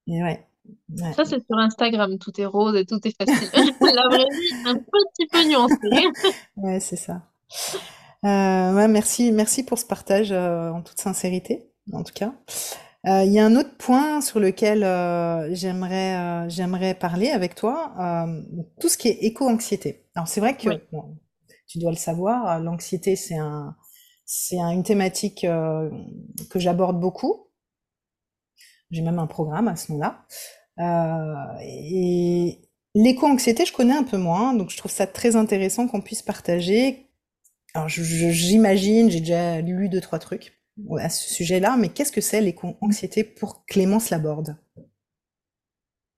et 0.08 0.22
ouais, 0.24 0.46
ouais, 0.90 1.12
Ça, 1.14 1.24
c'est 1.24 1.44
sur 1.46 1.58
Instagram, 1.58 2.18
tout 2.18 2.38
est 2.40 2.46
rose 2.46 2.76
et 2.76 2.84
tout 2.86 3.00
est 3.06 3.14
facile. 3.16 3.48
La 3.80 4.08
vraie 4.08 4.26
vie, 4.30 4.54
un 4.66 4.74
petit 4.76 5.26
peu 5.30 5.44
nuancée. 5.48 6.06
ouais, 6.56 6.80
c'est 6.80 6.96
ça. 6.96 7.22
Euh, 8.24 8.74
ouais, 8.74 8.88
merci, 8.88 9.32
merci 9.32 9.62
pour 9.64 9.78
ce 9.78 9.86
partage 9.86 10.30
euh, 10.32 10.70
en 10.70 10.82
toute 10.82 10.98
sincérité, 11.00 11.70
en 11.92 12.02
tout 12.02 12.12
cas. 12.14 12.34
Euh, 13.06 13.24
Il 13.24 13.32
y 13.32 13.38
a 13.38 13.46
un 13.46 13.56
autre 13.56 13.76
point 13.78 14.20
sur 14.20 14.40
lequel 14.40 14.80
j'aimerais 15.54 16.48
j'aimerais 16.50 16.94
parler 16.94 17.30
avec 17.30 17.54
toi, 17.54 17.94
tout 18.80 18.88
ce 18.90 18.98
qui 18.98 19.08
est 19.08 19.18
éco-anxiété. 19.22 20.06
Alors 20.14 20.28
c'est 20.28 20.40
vrai 20.40 20.56
Oui, 20.66 20.78
que 20.78 20.82
bon, 20.92 21.16
tu 21.66 21.78
dois 21.78 21.90
le 21.92 21.96
savoir, 21.96 22.60
l'anxiété 22.60 23.16
c'est 23.16 23.38
un 23.38 23.74
c'est 24.26 24.60
un- 24.60 24.70
une 24.70 24.82
thématique 24.82 25.40
que 26.50 26.58
j'aborde 26.58 27.00
beaucoup. 27.00 27.46
J'ai 28.90 29.02
même 29.02 29.18
un 29.18 29.26
programme 29.26 29.68
à 29.68 29.76
ce 29.76 29.92
nom-là. 29.92 30.26
Euh, 30.80 31.58
et 31.62 32.58
l'éco-anxiété, 32.94 33.64
je 33.66 33.72
connais 33.72 33.94
un 33.94 34.04
peu 34.04 34.16
moins, 34.16 34.54
donc 34.54 34.70
je 34.70 34.76
trouve 34.76 34.90
ça 34.90 35.06
très 35.06 35.36
intéressant 35.36 35.86
qu'on 35.88 36.00
puisse 36.00 36.22
partager 36.22 37.10
alors, 37.74 37.88
j'imagine, 37.88 39.10
j'ai 39.10 39.20
déjà 39.20 39.60
lu 39.60 39.88
deux, 39.88 40.00
trois 40.00 40.18
trucs 40.18 40.60
à 40.98 41.08
ce 41.08 41.32
sujet-là, 41.32 41.76
mais 41.76 41.90
qu'est-ce 41.90 42.12
que 42.12 42.20
c'est 42.20 42.40
l'éco-anxiété 42.40 43.22
pour 43.22 43.64
Clémence 43.66 44.10
Laborde? 44.10 44.56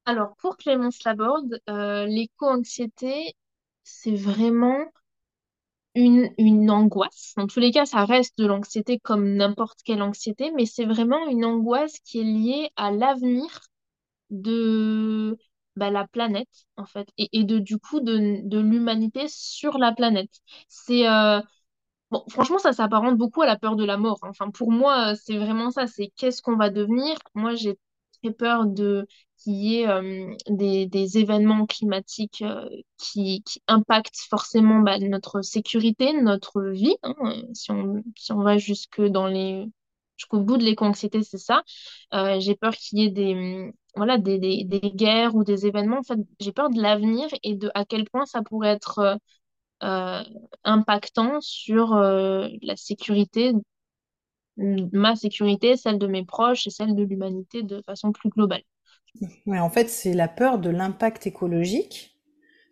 Alors, 0.07 0.35
pour 0.39 0.57
Clémence 0.57 1.05
Laborde, 1.05 1.61
euh, 1.69 2.07
l'éco-anxiété, 2.07 3.35
c'est 3.85 4.15
vraiment 4.15 4.79
une, 5.95 6.31
une 6.39 6.71
angoisse. 6.71 7.35
Dans 7.37 7.47
tous 7.47 7.61
les 7.61 7.71
cas, 7.71 7.85
ça 7.85 8.05
reste 8.07 8.39
de 8.39 8.47
l'anxiété 8.47 8.99
comme 8.99 9.35
n'importe 9.35 9.81
quelle 9.85 10.03
anxiété, 10.03 10.53
mais 10.53 10.65
c'est 10.65 10.87
vraiment 10.87 11.29
une 11.29 11.45
angoisse 11.45 11.99
qui 12.01 12.21
est 12.21 12.25
liée 12.25 12.71
à 12.77 12.91
l'avenir 12.91 13.61
de 14.33 15.39
bah, 15.77 15.91
la 15.91 16.09
planète, 16.09 16.49
en 16.79 16.87
fait, 16.87 17.09
et, 17.19 17.31
et 17.33 17.45
de, 17.45 17.59
du 17.61 17.79
coup, 17.79 18.01
de, 18.01 18.41
de 18.49 18.61
l'humanité 18.61 19.27
sur 19.29 19.79
la 19.79 19.93
planète. 19.93 20.33
C'est, 20.69 21.09
euh, 21.09 21.41
Bon, 22.11 22.25
franchement, 22.29 22.59
ça 22.59 22.73
s'apparente 22.75 23.17
beaucoup 23.17 23.41
à 23.43 23.47
la 23.47 23.57
peur 23.59 23.75
de 23.77 23.85
la 23.85 23.97
mort. 23.97 24.19
hein. 24.23 24.29
Enfin, 24.31 24.51
pour 24.51 24.71
moi, 24.71 25.13
euh, 25.13 25.17
c'est 25.23 25.39
vraiment 25.39 25.71
ça. 25.71 25.87
C'est 25.87 26.09
qu'est-ce 26.17 26.43
qu'on 26.43 26.57
va 26.57 26.69
devenir? 26.71 27.17
Moi, 27.35 27.55
j'ai 27.55 27.79
très 28.23 28.33
peur 28.33 28.67
de 28.67 29.07
qu'il 29.39 29.55
y 29.55 29.77
ait 29.81 29.89
euh, 29.89 30.35
des, 30.49 30.87
des 30.87 31.19
événements 31.19 31.65
climatiques 31.67 32.45
qui, 32.99 33.43
qui 33.45 33.63
impactent 33.67 34.19
forcément 34.29 34.81
bah, 34.81 34.99
notre 34.99 35.41
sécurité, 35.43 36.13
notre 36.21 36.63
vie. 36.71 36.97
hein. 37.03 37.15
Si 37.55 37.71
on, 37.71 38.03
si 38.17 38.33
on 38.33 38.43
va 38.43 38.59
jusque 38.59 39.01
dans 39.03 39.27
les, 39.27 39.67
jusqu'au 40.19 40.41
bout 40.41 40.59
de 40.59 40.65
l'éco-anxiété, 40.65 41.23
c'est 41.23 41.39
ça. 41.39 41.63
J'ai 42.13 42.55
peur 42.57 42.75
qu'il 42.77 42.99
y 42.99 43.05
ait 43.07 43.11
des, 43.11 43.73
voilà, 43.97 44.19
des, 44.19 44.39
des, 44.39 44.65
des 44.65 44.81
guerres 44.93 45.35
ou 45.35 45.45
des 45.45 45.67
événements. 45.67 45.99
En 46.01 46.03
fait, 46.03 46.19
j'ai 46.41 46.53
peur 46.53 46.71
de 46.71 46.81
l'avenir 46.81 47.29
et 47.43 47.57
de 47.57 47.71
à 47.75 47.85
quel 47.85 48.05
point 48.11 48.27
ça 48.27 48.43
pourrait 48.43 48.71
être 48.71 48.99
euh, 49.01 49.17
euh, 49.85 50.23
impactant 50.65 51.41
sur 51.43 51.95
euh, 51.95 52.49
la 52.63 52.77
sécurité, 52.77 53.53
ma 54.57 55.15
sécurité, 55.15 55.77
celle 55.77 55.99
de 55.99 56.07
mes 56.07 56.25
proches 56.25 56.67
et 56.67 56.71
celle 56.71 56.95
de 56.95 57.03
l'humanité 57.03 57.63
de 57.63 57.83
façon 57.83 58.13
plus 58.13 58.31
globale. 58.31 58.63
Ouais, 59.47 59.59
en 59.61 59.71
fait, 59.71 59.89
c'est 59.89 60.15
la 60.15 60.27
peur 60.29 60.59
de 60.59 60.69
l'impact 60.71 61.27
écologique 61.29 62.17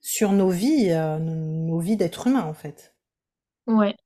sur 0.03 0.33
nos 0.33 0.51
vies, 0.51 0.91
euh, 0.91 1.19
nos 1.19 1.35
nos 1.37 1.81
vies 1.81 1.97
d'êtres 1.97 2.27
humains, 2.29 2.45
en 2.45 2.55
fait. 2.55 2.95
Ouais. 3.67 3.97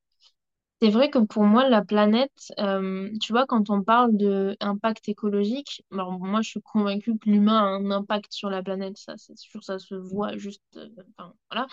C'est 0.82 0.90
vrai 0.90 1.08
que 1.08 1.18
pour 1.18 1.44
moi, 1.44 1.68
la 1.68 1.82
planète, 1.82 2.52
euh, 2.58 3.08
tu 3.22 3.32
vois, 3.32 3.46
quand 3.46 3.70
on 3.70 3.82
parle 3.82 4.16
de 4.16 4.54
impact 4.60 5.08
écologique, 5.08 5.82
alors 5.90 6.12
moi, 6.20 6.42
je 6.42 6.50
suis 6.50 6.60
convaincue 6.60 7.16
que 7.18 7.30
l'humain 7.30 7.56
a 7.58 7.62
un 7.62 7.90
impact 7.90 8.32
sur 8.32 8.50
la 8.50 8.62
planète, 8.62 8.98
ça, 8.98 9.14
c'est 9.16 9.37
sûr, 9.38 9.64
ça 9.64 9.78
se 9.78 9.94
voit 9.94 10.37
juste, 10.37 10.62
euh, 10.76 10.88
enfin, 11.16 11.32
voilà. 11.50 11.66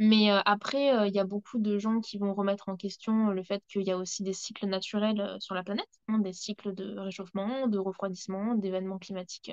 Mais 0.00 0.32
euh, 0.32 0.40
après, 0.46 1.06
il 1.08 1.14
y 1.14 1.20
a 1.20 1.24
beaucoup 1.24 1.58
de 1.58 1.78
gens 1.78 2.00
qui 2.00 2.18
vont 2.18 2.34
remettre 2.34 2.68
en 2.68 2.76
question 2.76 3.28
le 3.30 3.42
fait 3.44 3.62
qu'il 3.68 3.82
y 3.82 3.92
a 3.92 3.98
aussi 3.98 4.24
des 4.24 4.32
cycles 4.32 4.66
naturels 4.66 5.36
sur 5.38 5.54
la 5.54 5.62
planète, 5.62 5.88
hein, 6.08 6.18
des 6.18 6.32
cycles 6.32 6.74
de 6.74 6.98
réchauffement, 6.98 7.68
de 7.68 7.78
refroidissement, 7.78 8.54
d'événements 8.56 8.98
climatiques 8.98 9.52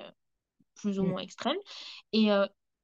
plus 0.76 1.00
ou 1.00 1.04
Mm. 1.04 1.10
moins 1.10 1.22
extrêmes. 1.22 1.58
Et 2.14 2.30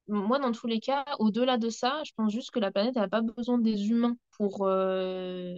moi, 0.08 0.38
dans 0.40 0.52
tous 0.52 0.66
les 0.66 0.80
cas, 0.80 1.04
au-delà 1.18 1.56
de 1.58 1.68
ça, 1.70 2.02
je 2.04 2.12
pense 2.16 2.32
juste 2.32 2.50
que 2.50 2.58
la 2.60 2.70
planète 2.72 2.96
n'a 2.96 3.08
pas 3.08 3.22
besoin 3.22 3.58
des 3.58 3.88
humains 3.90 4.16
pour 4.36 4.66
euh, 4.66 5.54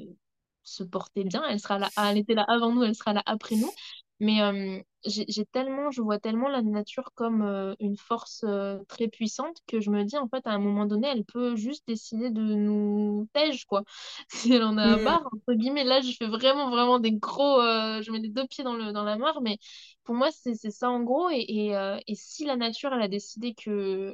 se 0.64 0.85
porter 0.85 1.25
bien. 1.25 1.42
Elle 1.48 1.61
sera 1.61 1.79
là, 1.79 1.92
elle 1.96 2.18
était 2.18 2.35
là 2.35 2.44
avant 2.48 2.72
nous, 2.72 2.83
elle 2.85 2.94
sera 2.94 3.12
là 3.12 3.22
après 3.27 3.57
nous. 3.57 3.72
Mais 4.20 4.40
euh, 4.42 4.81
j'ai 5.05 5.44
tellement, 5.46 5.90
je 5.90 6.01
vois 6.01 6.18
tellement 6.20 6.48
la 6.48 6.62
nature 6.62 7.11
comme 7.14 7.42
euh, 7.42 7.75
une 7.81 7.96
force 7.96 8.44
euh, 8.46 8.79
très 8.88 9.09
puissante 9.09 9.57
que 9.66 9.81
je 9.81 9.90
me 9.90 10.05
dis, 10.05 10.16
en 10.16 10.29
fait, 10.29 10.46
à 10.46 10.53
un 10.53 10.59
moment 10.61 10.87
donné, 10.87 11.09
elle 11.09 11.25
peut 11.25 11.57
juste 11.57 11.85
décider 11.88 12.31
de 12.31 12.40
nous 12.42 13.29
tège, 13.33 13.64
quoi. 13.64 13.83
Si 14.29 14.53
elle 14.53 14.62
en 14.62 14.79
a 14.79 14.96
Mm. 14.96 14.98
marre, 14.98 15.27
entre 15.33 15.55
guillemets, 15.55 15.83
là, 15.85 16.01
je 16.03 16.12
fais 16.16 16.29
vraiment, 16.29 16.70
vraiment 16.70 17.01
des 17.01 17.12
gros, 17.12 17.61
je 17.62 18.11
mets 18.12 18.20
les 18.20 18.29
deux 18.29 18.46
pieds 18.46 18.62
dans 18.64 18.75
le, 18.77 18.92
dans 18.92 19.03
la 19.05 19.16
mare, 19.18 19.40
mais 19.42 19.59
pour 20.05 20.14
moi, 20.14 20.31
c'est 20.31 20.55
c'est 20.55 20.70
ça 20.70 20.88
en 20.90 21.01
gros. 21.03 21.31
Et, 21.31 21.40
et, 21.48 21.96
et 22.07 22.14
si 22.14 22.44
la 22.44 22.57
nature, 22.57 22.92
elle 22.92 23.03
a 23.03 23.09
décidé 23.09 23.55
que, 23.55 24.12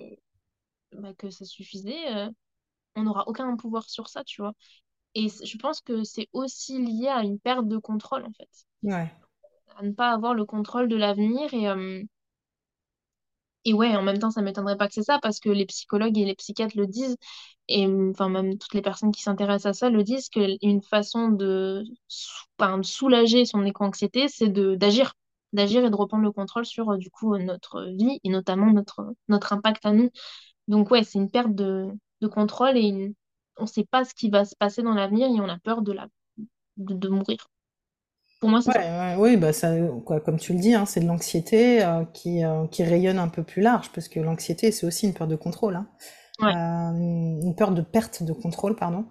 bah, 0.93 1.15
que 1.19 1.31
ça 1.31 1.45
suffisait, 1.45 2.29
on 2.97 3.05
n'aura 3.05 3.25
aucun 3.29 3.57
pouvoir 3.57 3.89
sur 3.91 4.09
ça, 4.09 4.25
tu 4.25 4.43
vois. 4.43 4.55
Et 5.15 5.29
je 5.29 5.59
pense 5.59 5.81
que 5.83 6.05
c'est 6.05 6.29
aussi 6.33 6.79
lié 6.79 7.09
à 7.09 7.23
une 7.23 7.39
perte 7.39 7.69
de 7.69 7.79
contrôle, 7.79 8.25
en 8.25 8.33
fait. 8.33 8.49
Ouais. 8.83 9.13
À 9.79 9.83
ne 9.83 9.93
pas 9.93 10.11
avoir 10.13 10.35
le 10.35 10.45
contrôle 10.45 10.89
de 10.89 10.97
l'avenir. 10.97 11.55
Et, 11.55 11.69
euh, 11.71 12.03
et 13.65 13.75
ouais, 13.75 13.95
en 13.97 14.03
même 14.03 14.19
temps, 14.19 14.31
ça 14.31 14.41
m'étonnerait 14.43 14.77
pas 14.77 14.89
que 14.89 14.95
c'est 14.95 15.03
ça, 15.03 15.19
parce 15.21 15.41
que 15.41 15.51
les 15.51 15.67
psychologues 15.67 16.17
et 16.19 16.25
les 16.25 16.35
psychiatres 16.35 16.77
le 16.77 16.87
disent, 16.87 17.17
et 17.69 17.87
enfin, 17.87 18.29
même 18.31 18.57
toutes 18.59 18.73
les 18.75 18.81
personnes 18.83 19.13
qui 19.13 19.21
s'intéressent 19.23 19.67
à 19.67 19.75
ça 19.75 19.91
le 19.91 20.03
disent, 20.05 20.29
qu'une 20.31 20.83
façon 20.83 21.29
de, 21.29 21.85
sou- 22.09 22.45
enfin, 22.59 22.79
de 22.79 22.83
soulager 22.85 23.45
son 23.45 23.65
éco-anxiété, 23.65 24.29
c'est 24.29 24.49
d'agir. 24.49 25.13
D'agir 25.55 25.85
et 25.85 25.91
de 25.91 25.97
reprendre 25.97 26.25
le 26.25 26.33
contrôle 26.33 26.67
sur, 26.67 26.91
euh, 26.91 26.97
du 26.99 27.11
coup, 27.11 27.37
notre 27.39 27.83
vie 27.97 28.21
et 28.25 28.29
notamment 28.31 28.71
notre, 28.73 29.15
notre 29.29 29.53
impact 29.55 29.85
à 29.87 29.93
nous. 29.93 30.11
Donc 30.69 30.91
ouais, 30.91 31.05
c'est 31.05 31.19
une 31.19 31.31
perte 31.31 31.55
de, 31.55 31.89
de 32.23 32.27
contrôle 32.29 32.77
et 32.79 32.83
une... 32.83 33.15
on 33.59 33.63
ne 33.65 33.69
sait 33.69 33.87
pas 33.87 34.05
ce 34.05 34.15
qui 34.15 34.31
va 34.31 34.45
se 34.45 34.57
passer 34.57 34.83
dans 34.83 34.95
l'avenir 34.95 35.29
et 35.29 35.41
on 35.41 35.49
a 35.49 35.59
peur 35.59 35.83
de, 35.83 35.93
la... 35.93 36.09
de, 36.79 36.95
de 36.95 37.09
mourir. 37.11 37.49
Pour 38.41 38.51
moi, 38.51 38.63
c'est 38.63 38.73
Ouais, 38.75 38.75
ça. 38.75 38.83
ouais, 38.85 39.15
oui, 39.19 39.37
bah 39.39 39.53
ça, 39.55 39.73
quoi, 40.05 40.21
comme 40.21 40.39
tu 40.39 40.53
le 40.53 40.59
dis, 40.61 40.75
hein, 40.75 40.85
c'est 40.85 41.01
de 41.01 41.07
l'anxiété 41.07 41.83
euh, 41.85 42.05
qui, 42.13 42.45
euh, 42.45 42.67
qui 42.67 42.85
rayonne 42.85 43.19
un 43.19 43.29
peu 43.29 43.43
plus 43.43 43.63
large, 43.63 43.91
parce 43.95 44.09
que 44.09 44.21
l'anxiété, 44.21 44.73
c'est 44.73 44.87
aussi 44.87 45.07
une 45.07 45.15
peur 45.15 45.27
de 45.27 45.37
contrôle, 45.37 45.77
hein. 45.77 45.89
Ouais, 46.41 46.55
Euh, 46.55 46.93
une 47.45 47.55
peur 47.57 47.73
de 47.73 47.83
perte 47.83 48.23
de 48.23 48.33
contrôle, 48.33 48.77
pardon. 48.77 49.07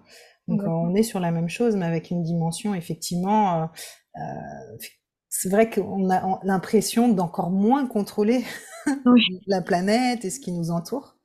Donc 0.48 0.62
on 0.66 0.94
est 0.94 1.02
sur 1.04 1.20
la 1.20 1.30
même 1.32 1.48
chose, 1.48 1.76
mais 1.76 1.86
avec 1.86 2.10
une 2.10 2.22
dimension, 2.22 2.74
effectivement, 2.74 3.70
c'est 5.30 5.48
vrai 5.48 5.70
qu'on 5.70 6.10
a 6.10 6.24
on- 6.26 6.38
l'impression 6.42 7.08
d'encore 7.08 7.50
moins 7.50 7.86
contrôler 7.86 8.44
Oui, 9.04 9.24
la 9.46 9.62
planète 9.62 10.24
et 10.24 10.30
ce 10.30 10.40
qui 10.40 10.52
nous 10.52 10.70
entoure. 10.70 11.16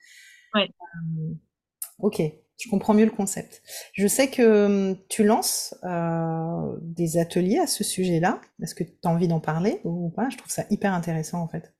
Ok, 1.98 2.20
je 2.64 2.70
comprends 2.70 2.94
mieux 2.94 3.06
le 3.06 3.12
concept. 3.12 3.62
Je 3.94 4.08
sais 4.08 4.30
que 4.30 4.66
hum, 4.92 4.98
tu 5.10 5.24
lances 5.24 5.76
euh, 5.84 6.76
des 6.82 7.18
ateliers 7.18 7.60
à 7.60 7.68
ce 7.68 7.84
sujet-là. 7.84 8.42
Est-ce 8.62 8.76
que 8.76 8.84
tu 8.84 8.92
as 9.06 9.10
envie 9.10 9.28
d'en 9.28 9.40
parler 9.40 9.82
ou 9.84 10.10
pas? 10.10 10.30
Je 10.30 10.38
trouve 10.38 10.52
ça 10.52 10.66
hyper 10.70 10.94
intéressant 10.94 11.42
en 11.42 11.48
fait. 11.48 11.74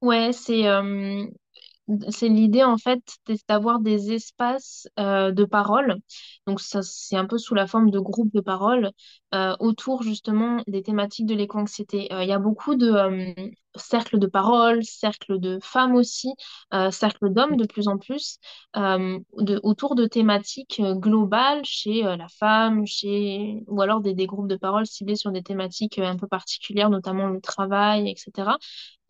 Ouais, 0.00 0.32
c'est 0.32 0.64
C'est 2.10 2.28
l'idée 2.28 2.64
en 2.64 2.78
fait 2.78 3.00
d'avoir 3.48 3.78
des 3.80 4.12
espaces 4.12 4.88
euh, 4.98 5.30
de 5.30 5.44
parole. 5.44 5.96
Donc 6.46 6.60
ça 6.60 6.82
c'est 6.82 7.16
un 7.16 7.26
peu 7.26 7.38
sous 7.38 7.54
la 7.54 7.68
forme 7.68 7.90
de 7.92 8.00
groupes 8.00 8.32
de 8.34 8.40
parole 8.40 8.90
autour 9.60 10.02
justement 10.02 10.62
des 10.66 10.82
thématiques 10.82 11.26
de 11.26 11.34
l'éco-anxiété. 11.34 12.12
Euh, 12.12 12.22
Il 12.22 12.28
y 12.28 12.32
a 12.32 12.38
beaucoup 12.38 12.74
de 12.76 12.90
euh, 12.90 13.34
cercles 13.76 14.18
de 14.18 14.26
parole, 14.26 14.82
cercles 14.84 15.38
de 15.38 15.58
femmes 15.62 15.94
aussi, 15.94 16.28
euh, 16.74 16.90
cercles 16.90 17.30
d'hommes 17.32 17.56
de 17.56 17.66
plus 17.66 17.88
en 17.88 17.98
plus, 17.98 18.38
euh, 18.76 19.18
autour 19.62 19.94
de 19.94 20.06
thématiques 20.06 20.80
euh, 20.80 20.94
globales 20.94 21.64
chez 21.64 22.06
euh, 22.06 22.16
la 22.16 22.28
femme, 22.28 22.86
chez 22.86 23.62
ou 23.66 23.80
alors 23.82 24.00
des, 24.00 24.14
groupes 24.26 24.48
de 24.48 24.56
parole 24.56 24.86
ciblés 24.86 25.16
sur 25.16 25.30
des 25.32 25.42
thématiques 25.42 25.98
euh, 25.98 26.04
un 26.06 26.16
peu 26.16 26.26
particulières, 26.26 26.90
notamment 26.90 27.28
le 27.28 27.40
travail, 27.40 28.08
etc. 28.10 28.58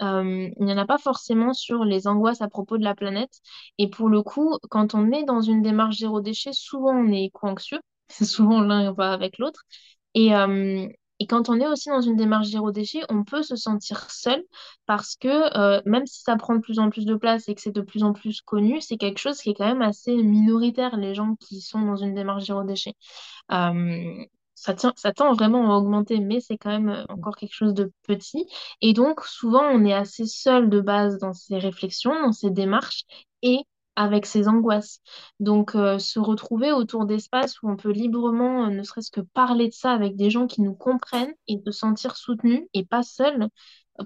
Euh, 0.02 0.48
il 0.58 0.64
n'y 0.64 0.72
en 0.72 0.78
a 0.78 0.86
pas 0.86 0.98
forcément 0.98 1.52
sur 1.54 1.84
les 1.84 2.06
angoisses 2.06 2.42
à 2.42 2.48
propos 2.48 2.76
de 2.78 2.84
la 2.84 2.94
planète. 2.94 3.40
Et 3.78 3.88
pour 3.88 4.08
le 4.08 4.22
coup, 4.22 4.58
quand 4.70 4.94
on 4.94 5.10
est 5.12 5.24
dans 5.24 5.40
une 5.40 5.62
démarche 5.62 5.98
zéro 5.98 6.20
déchet, 6.20 6.52
souvent 6.52 6.92
on 6.94 7.08
est 7.12 7.24
éco-anxieux. 7.26 7.80
Souvent 8.22 8.60
l'un 8.60 8.92
va 8.92 9.12
avec 9.12 9.36
l'autre. 9.38 9.64
Et, 10.16 10.34
euh, 10.34 10.88
et 11.20 11.26
quand 11.26 11.48
on 11.50 11.60
est 11.60 11.68
aussi 11.68 11.90
dans 11.90 12.00
une 12.00 12.16
démarche 12.16 12.48
zéro 12.48 12.72
déchet, 12.72 13.02
on 13.10 13.24
peut 13.24 13.42
se 13.42 13.56
sentir 13.56 14.10
seul 14.10 14.42
parce 14.86 15.16
que 15.16 15.28
euh, 15.58 15.80
même 15.86 16.06
si 16.06 16.22
ça 16.22 16.36
prend 16.36 16.54
de 16.56 16.60
plus 16.60 16.78
en 16.78 16.90
plus 16.90 17.06
de 17.06 17.14
place 17.14 17.48
et 17.48 17.54
que 17.54 17.60
c'est 17.60 17.72
de 17.72 17.82
plus 17.82 18.02
en 18.02 18.12
plus 18.14 18.40
connu, 18.42 18.80
c'est 18.80 18.96
quelque 18.96 19.18
chose 19.18 19.38
qui 19.40 19.50
est 19.50 19.54
quand 19.54 19.66
même 19.66 19.82
assez 19.82 20.14
minoritaire, 20.16 20.96
les 20.96 21.14
gens 21.14 21.36
qui 21.36 21.60
sont 21.60 21.80
dans 21.82 21.96
une 21.96 22.14
démarche 22.14 22.46
zéro 22.46 22.64
déchet. 22.64 22.94
Euh, 23.52 24.24
ça 24.54 24.74
ça 24.96 25.12
tend 25.12 25.34
vraiment 25.34 25.72
à 25.74 25.76
augmenter, 25.78 26.18
mais 26.20 26.40
c'est 26.40 26.56
quand 26.58 26.70
même 26.70 27.04
encore 27.10 27.36
quelque 27.36 27.54
chose 27.54 27.74
de 27.74 27.92
petit. 28.04 28.46
Et 28.80 28.94
donc, 28.94 29.22
souvent, 29.24 29.64
on 29.64 29.84
est 29.84 29.92
assez 29.92 30.26
seul 30.26 30.70
de 30.70 30.80
base 30.80 31.18
dans 31.18 31.34
ses 31.34 31.58
réflexions, 31.58 32.14
dans 32.22 32.32
ses 32.32 32.50
démarches 32.50 33.04
et 33.42 33.58
avec 33.96 34.26
ses 34.26 34.48
angoisses. 34.48 35.00
Donc, 35.40 35.74
euh, 35.74 35.98
se 35.98 36.18
retrouver 36.20 36.72
autour 36.72 37.06
d'espaces 37.06 37.60
où 37.62 37.70
on 37.70 37.76
peut 37.76 37.90
librement, 37.90 38.66
euh, 38.66 38.70
ne 38.70 38.82
serait-ce 38.82 39.10
que 39.10 39.20
parler 39.20 39.68
de 39.68 39.74
ça 39.74 39.92
avec 39.92 40.16
des 40.16 40.30
gens 40.30 40.46
qui 40.46 40.62
nous 40.62 40.74
comprennent 40.74 41.34
et 41.48 41.60
se 41.66 41.72
sentir 41.72 42.16
soutenu 42.16 42.68
et 42.74 42.84
pas 42.84 43.02
seul, 43.02 43.48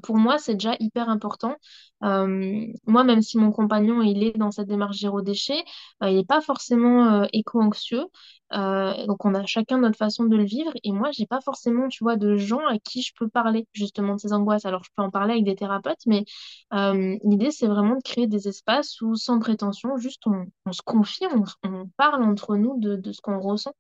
pour 0.03 0.17
moi, 0.17 0.39
c'est 0.39 0.55
déjà 0.55 0.77
hyper 0.81 1.09
important. 1.09 1.57
Euh, 2.03 2.67
moi, 2.87 3.05
même 3.05 3.23
si 3.23 3.39
mon 3.39 3.53
compagnon, 3.53 4.03
il 4.03 4.23
est 4.23 4.37
dans 4.37 4.51
cette 4.51 4.69
démarche 4.69 4.99
zéro 4.99 5.21
déchet, 5.23 5.65
euh, 6.03 6.11
il 6.11 6.17
n'est 6.17 6.25
pas 6.25 6.41
forcément 6.41 7.23
euh, 7.23 7.27
éco-anxieux. 7.33 8.05
Donc 8.53 9.25
on 9.25 9.35
a 9.35 9.47
chacun 9.47 9.79
notre 9.79 9.97
façon 9.97 10.25
de 10.25 10.37
le 10.37 10.43
vivre 10.45 10.73
et 10.83 10.91
moi 10.91 11.11
j'ai 11.13 11.27
pas 11.27 11.41
forcément 11.41 11.87
tu 11.87 12.03
vois 12.03 12.17
de 12.17 12.35
gens 12.37 12.67
à 12.67 12.79
qui 12.81 13.01
je 13.01 13.13
peux 13.17 13.29
parler 13.29 13.69
justement 13.75 14.15
de 14.17 14.21
ces 14.21 14.33
angoisses. 14.33 14.65
Alors 14.65 14.83
je 14.83 14.91
peux 14.97 15.03
en 15.03 15.11
parler 15.11 15.35
avec 15.35 15.45
des 15.45 15.55
thérapeutes 15.55 16.05
mais 16.07 16.25
l'idée 16.73 17.53
c'est 17.53 17.69
vraiment 17.69 17.95
de 17.95 18.03
créer 18.03 18.27
des 18.27 18.49
espaces 18.49 19.01
où 19.03 19.15
sans 19.15 19.39
prétention 19.39 19.97
juste 19.99 20.23
on, 20.27 20.73
se 20.73 20.83
confie, 20.83 21.25
on, 21.63 21.87
parle 21.97 22.25
entre 22.25 22.57
nous 22.57 22.77
de 22.81 23.13
ce 23.13 23.21
qu'on 23.21 23.39
ressent. 23.39 23.73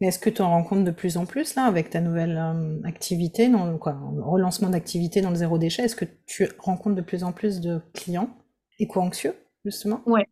Mais 0.00 0.08
est-ce 0.08 0.18
que 0.18 0.30
tu 0.30 0.42
en 0.42 0.50
rencontres 0.50 0.84
de 0.84 0.90
plus 0.90 1.16
en 1.16 1.26
plus 1.26 1.54
là 1.54 1.64
avec 1.64 1.90
ta 1.90 2.00
nouvelle 2.00 2.36
euh, 2.38 2.80
activité, 2.84 3.48
dans 3.48 3.66
le, 3.66 3.78
quoi, 3.78 3.96
relancement 4.20 4.70
d'activité 4.70 5.20
dans 5.20 5.30
le 5.30 5.36
zéro 5.36 5.58
déchet? 5.58 5.84
Est-ce 5.84 5.96
que 5.96 6.04
tu 6.26 6.48
rencontres 6.58 6.96
de 6.96 7.02
plus 7.02 7.24
en 7.24 7.32
plus 7.32 7.60
de 7.60 7.80
clients 7.94 8.30
éco-anxieux, 8.78 9.34
justement? 9.64 10.02
Ouais. 10.06 10.26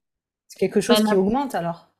C'est 0.48 0.58
quelque 0.60 0.80
Bah, 0.88 0.96
chose 0.96 1.04
qui 1.04 1.14
augmente 1.14 1.54
alors? 1.54 1.90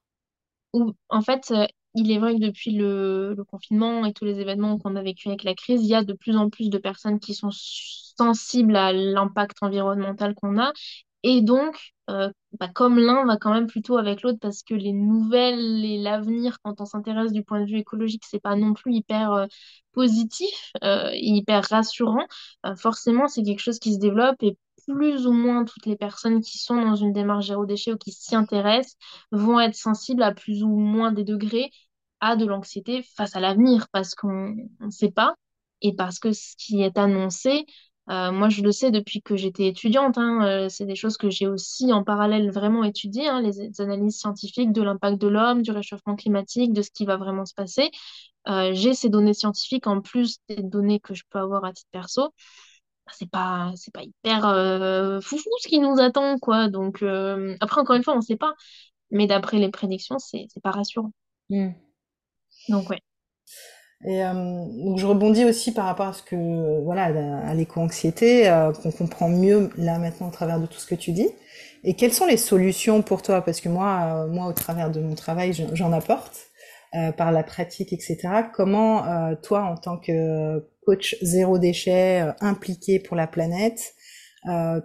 en 1.09 1.23
fait, 1.23 1.51
euh, 1.51 1.67
il 1.95 2.11
est 2.11 2.19
vrai 2.19 2.35
que 2.35 2.41
depuis 2.41 2.73
le, 2.73 3.35
le 3.35 3.45
confinement 3.45 4.05
et 4.05 4.13
tous 4.13 4.25
les 4.25 4.41
événements 4.41 4.79
qu'on 4.79 4.97
a 4.97 5.03
vécu 5.03 5.29
avec 5.29 5.45
la 5.45 5.55
crise, 5.55 5.83
il 5.83 5.89
y 5.89 5.95
a 5.95 6.05
de 6.05 6.13
plus 6.13 6.37
en 6.37 6.51
plus 6.51 6.69
de 6.71 6.79
personnes 6.79 7.21
qui 7.21 7.35
sont 7.35 7.51
sensibles 7.53 8.77
à 8.77 8.93
l'impact 8.93 9.57
environnemental 9.63 10.35
qu'on 10.35 10.59
a. 10.59 10.73
Et 11.29 11.41
donc, 11.43 11.93
euh, 12.09 12.31
bah, 12.61 12.69
comme 12.69 12.99
l'un 13.01 13.27
va 13.27 13.37
quand 13.37 13.53
même 13.53 13.67
plutôt 13.67 13.97
avec 13.99 14.23
l'autre, 14.23 14.39
parce 14.41 14.63
que 14.63 14.75
les 14.75 14.93
nouvelles 14.93 15.85
et 15.85 15.99
l'avenir, 15.99 16.59
quand 16.63 16.81
on 16.81 16.85
s'intéresse 16.85 17.33
du 17.33 17.43
point 17.43 17.61
de 17.61 17.67
vue 17.67 17.79
écologique, 17.79 18.23
c'est 18.29 18.39
pas 18.41 18.55
non 18.55 18.75
plus 18.75 18.95
hyper 18.95 19.33
euh, 19.33 19.47
positif, 19.93 20.71
euh, 20.85 21.11
et 21.13 21.27
hyper 21.31 21.65
rassurant. 21.69 22.25
Forcément, 22.77 23.27
c'est 23.27 23.43
quelque 23.43 23.59
chose 23.61 23.81
qui 23.81 23.93
se 23.95 23.99
développe 23.99 24.41
et 24.43 24.57
plus 24.87 25.27
ou 25.27 25.33
moins 25.33 25.65
toutes 25.65 25.87
les 25.87 25.97
personnes 25.97 26.41
qui 26.43 26.59
sont 26.59 26.81
dans 26.81 26.95
une 26.95 27.13
démarche 27.13 27.49
zéro 27.49 27.67
déchet 27.67 27.93
ou 27.93 27.99
qui 27.99 28.13
s'y 28.13 28.37
intéressent 28.37 28.97
vont 29.33 29.59
être 29.59 29.75
sensibles 29.75 30.23
à 30.23 30.33
plus 30.33 30.63
ou 30.63 30.69
moins 30.69 31.11
des 31.11 31.25
degrés 31.25 31.71
à 32.21 32.37
de 32.37 32.47
l'anxiété 32.47 33.03
face 33.17 33.35
à 33.35 33.41
l'avenir 33.41 33.89
parce 33.93 34.15
qu'on 34.15 34.55
ne 34.81 34.91
sait 34.91 35.11
pas 35.11 35.35
et 35.83 35.95
parce 35.95 36.19
que 36.19 36.33
ce 36.33 36.55
qui 36.57 36.83
est 36.83 36.97
annoncé, 36.99 37.67
euh, 38.09 38.31
moi 38.31 38.49
je 38.49 38.63
le 38.63 38.71
sais 38.71 38.91
depuis 38.91 39.21
que 39.21 39.37
j'étais 39.37 39.67
étudiante, 39.67 40.17
hein, 40.17 40.45
euh, 40.47 40.69
c'est 40.69 40.85
des 40.87 40.95
choses 40.95 41.17
que 41.17 41.29
j'ai 41.29 41.49
aussi 41.49 41.93
en 41.93 42.05
parallèle 42.05 42.51
vraiment 42.51 42.85
étudiées, 42.85 43.29
hein, 43.29 43.41
les, 43.41 43.53
les 43.53 43.81
analyses 43.81 44.19
scientifiques 44.19 44.73
de 44.73 44.83
l'impact 44.83 45.21
de 45.21 45.27
l'homme, 45.27 45.63
du 45.63 45.73
réchauffement 45.73 46.15
climatique, 46.15 46.73
de 46.73 46.83
ce 46.83 46.91
qui 46.91 47.05
va 47.05 47.17
vraiment 47.17 47.45
se 47.45 47.55
passer. 47.55 47.91
Euh, 48.49 48.71
j'ai 48.75 48.95
ces 48.95 49.09
données 49.09 49.35
scientifiques 49.35 49.89
en 49.89 50.01
plus 50.01 50.39
des 50.49 50.63
données 50.63 51.01
que 51.01 51.15
je 51.15 51.25
peux 51.31 51.41
avoir 51.41 51.65
à 51.65 51.73
titre 51.73 51.91
perso. 51.91 52.33
C'est 53.13 53.31
pas 53.31 53.73
c'est 53.77 53.93
pas 53.93 54.03
hyper 54.03 54.43
foufou 55.23 55.49
ce 55.61 55.69
qui 55.69 55.79
nous 55.79 56.01
attend 56.01 56.39
quoi. 56.41 56.69
Donc 56.69 57.05
après 57.61 57.81
encore 57.81 57.95
une 57.95 58.03
fois 58.03 58.17
on 58.17 58.21
sait 58.21 58.37
pas. 58.37 58.55
Mais 59.13 59.29
d'après 59.29 59.59
les 59.59 59.71
prédictions 59.71 60.19
c'est 60.19 60.47
c'est 60.53 60.63
pas 60.63 60.73
rassurant. 60.73 61.13
Hmm. 61.49 61.71
donc 62.69 62.91
ouais 62.91 63.01
Et 64.05 64.25
euh, 64.25 64.33
donc 64.85 64.99
je 64.99 65.07
rebondis 65.07 65.45
aussi 65.45 65.73
par 65.73 65.87
rapport 65.87 66.09
à 66.09 66.13
ce 66.13 66.23
que, 66.23 66.81
voilà, 66.83 67.05
à 67.47 67.55
l'éco-anxiété, 67.55 68.49
euh, 68.49 68.73
qu'on 68.73 68.93
comprend 68.93 69.29
mieux 69.29 69.71
là 69.77 69.99
maintenant 69.99 70.29
au 70.29 70.31
travers 70.31 70.61
de 70.61 70.67
tout 70.67 70.79
ce 70.79 70.87
que 70.87 70.95
tu 70.95 71.13
dis. 71.13 71.29
Et 71.83 71.95
quelles 71.95 72.13
sont 72.13 72.27
les 72.27 72.37
solutions 72.37 73.03
pour 73.03 73.23
toi? 73.23 73.43
Parce 73.43 73.61
que 73.61 73.69
moi, 73.69 74.25
euh, 74.25 74.27
moi 74.29 74.47
au 74.47 74.53
travers 74.53 74.91
de 74.91 75.01
mon 75.01 75.15
travail, 75.15 75.53
j'en 75.73 75.93
apporte 75.93 76.47
par 77.19 77.31
la 77.31 77.43
pratique, 77.43 77.93
etc. 77.93 78.17
Comment 78.55 79.05
toi, 79.43 79.65
en 79.65 79.77
tant 79.77 79.99
que 79.99 80.67
coach 80.87 81.17
zéro 81.21 81.59
déchet 81.59 82.25
impliqué 82.41 83.01
pour 83.01 83.17
la 83.17 83.27
planète, 83.27 83.93
euh, 84.49 84.81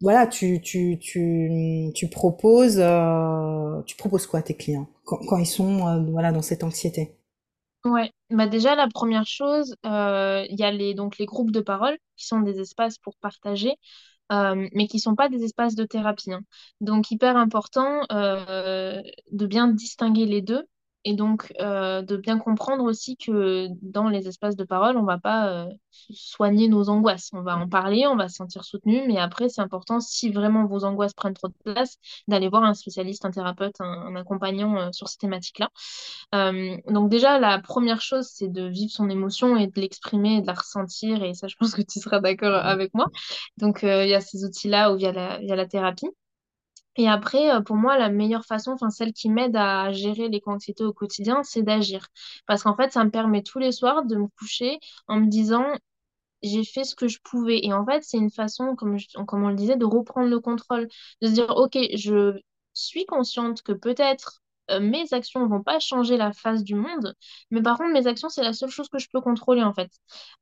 voilà, 0.00 0.26
tu, 0.26 0.60
tu, 0.60 0.98
tu, 1.00 1.90
tu 1.94 2.08
proposes, 2.08 2.78
euh, 2.78 3.82
tu 3.82 3.96
proposes 3.96 4.26
quoi 4.26 4.40
à 4.40 4.42
tes 4.42 4.54
clients? 4.54 4.88
Quand, 5.04 5.18
quand 5.26 5.38
ils 5.38 5.46
sont 5.46 5.86
euh, 5.86 6.04
voilà, 6.10 6.30
dans 6.30 6.42
cette 6.42 6.62
anxiété? 6.62 7.16
Ouais, 7.84 8.10
bah 8.30 8.46
déjà 8.46 8.74
la 8.74 8.88
première 8.88 9.26
chose, 9.26 9.74
euh, 9.86 10.44
il 10.50 10.58
y 10.58 10.64
a 10.64 10.70
les, 10.70 10.94
donc 10.94 11.18
les 11.18 11.26
groupes 11.26 11.50
de 11.50 11.60
parole 11.60 11.96
qui 12.16 12.26
sont 12.26 12.40
des 12.40 12.60
espaces 12.60 12.98
pour 12.98 13.16
partager, 13.18 13.74
euh, 14.32 14.68
mais 14.74 14.88
qui 14.88 15.00
sont 15.00 15.16
pas 15.16 15.28
des 15.30 15.44
espaces 15.44 15.74
de 15.76 15.84
thérapie. 15.84 16.32
hein. 16.32 16.42
Donc 16.80 17.10
hyper 17.10 17.36
important 17.36 18.02
euh, 18.12 19.02
de 19.32 19.46
bien 19.46 19.68
distinguer 19.68 20.26
les 20.26 20.42
deux 20.42 20.64
et 21.08 21.14
donc 21.14 21.52
euh, 21.60 22.02
de 22.02 22.16
bien 22.16 22.38
comprendre 22.38 22.84
aussi 22.84 23.16
que 23.16 23.68
dans 23.80 24.08
les 24.08 24.28
espaces 24.28 24.56
de 24.56 24.64
parole, 24.64 24.98
on 24.98 25.04
va 25.04 25.18
pas 25.18 25.48
euh, 25.48 25.66
soigner 26.10 26.68
nos 26.68 26.90
angoisses. 26.90 27.30
On 27.32 27.40
va 27.40 27.56
en 27.56 27.66
parler, 27.66 28.06
on 28.06 28.16
va 28.16 28.28
se 28.28 28.36
sentir 28.36 28.62
soutenu, 28.64 29.02
mais 29.06 29.16
après 29.18 29.48
c'est 29.48 29.62
important 29.62 30.00
si 30.00 30.30
vraiment 30.30 30.66
vos 30.66 30.84
angoisses 30.84 31.14
prennent 31.14 31.32
trop 31.34 31.48
de 31.48 31.72
place, 31.72 31.96
d'aller 32.28 32.48
voir 32.48 32.64
un 32.64 32.74
spécialiste, 32.74 33.24
un 33.24 33.30
thérapeute, 33.30 33.80
un, 33.80 33.86
un 33.86 34.16
accompagnant 34.16 34.76
euh, 34.76 34.88
sur 34.92 35.08
ces 35.08 35.16
thématiques-là. 35.16 35.70
Donc 36.88 37.08
déjà, 37.10 37.38
la 37.38 37.58
première 37.58 38.00
chose, 38.00 38.28
c'est 38.32 38.48
de 38.52 38.66
vivre 38.68 38.90
son 38.92 39.08
émotion 39.08 39.56
et 39.56 39.66
de 39.66 39.80
l'exprimer 39.80 40.36
et 40.36 40.40
de 40.42 40.46
la 40.46 40.54
ressentir. 40.54 41.22
Et 41.22 41.34
ça, 41.34 41.48
je 41.48 41.56
pense 41.56 41.74
que 41.74 41.82
tu 41.82 42.00
seras 42.00 42.20
d'accord 42.20 42.54
avec 42.54 42.92
moi. 42.94 43.06
Donc, 43.56 43.80
il 43.82 44.08
y 44.08 44.14
a 44.14 44.20
ces 44.20 44.44
outils-là 44.44 44.92
ou 44.92 44.96
via 44.96 45.12
la, 45.12 45.38
via 45.38 45.56
la 45.56 45.66
thérapie. 45.66 46.08
Et 46.98 47.08
après, 47.08 47.50
euh, 47.54 47.60
pour 47.62 47.76
moi, 47.76 47.96
la 47.98 48.10
meilleure 48.10 48.44
façon, 48.44 48.72
enfin 48.72 48.90
celle 48.90 49.12
qui 49.14 49.30
m'aide 49.30 49.56
à 49.56 49.92
gérer 49.92 50.28
les 50.28 50.42
anxiétés 50.46 50.84
au 50.84 50.92
quotidien, 50.92 51.42
c'est 51.44 51.62
d'agir. 51.62 52.08
Parce 52.46 52.62
qu'en 52.64 52.76
fait, 52.76 52.92
ça 52.92 53.04
me 53.04 53.10
permet 53.10 53.42
tous 53.42 53.58
les 53.60 53.72
soirs 53.72 54.04
de 54.04 54.16
me 54.16 54.26
coucher 54.38 54.78
en 55.08 55.20
me 55.20 55.26
disant, 55.28 55.64
j'ai 56.42 56.64
fait 56.64 56.84
ce 56.84 56.94
que 56.96 57.08
je 57.08 57.18
pouvais. 57.24 57.60
Et 57.64 57.72
en 57.72 57.86
fait, 57.86 58.02
c'est 58.04 58.18
une 58.18 58.30
façon, 58.30 58.76
comme, 58.76 58.96
comme 59.26 59.44
on 59.44 59.48
le 59.50 59.56
disait, 59.56 59.76
de 59.76 59.84
reprendre 59.86 60.28
le 60.28 60.40
contrôle, 60.40 60.88
de 61.22 61.28
se 61.28 61.32
dire, 61.34 61.50
OK, 61.56 61.78
je 61.96 62.40
suis 62.74 63.06
consciente 63.06 63.62
que 63.62 63.72
peut-être 63.72 64.42
euh, 64.70 64.80
mes 64.80 65.12
actions 65.14 65.46
vont 65.48 65.62
pas 65.62 65.80
changer 65.80 66.16
la 66.16 66.32
face 66.32 66.62
du 66.64 66.74
monde, 66.74 67.14
mais 67.50 67.62
par 67.62 67.78
contre, 67.78 67.92
mes 67.92 68.06
actions, 68.06 68.28
c'est 68.28 68.42
la 68.44 68.52
seule 68.52 68.70
chose 68.70 68.88
que 68.88 68.98
je 68.98 69.08
peux 69.12 69.20
contrôler, 69.20 69.62
en 69.62 69.72
fait. 69.74 69.90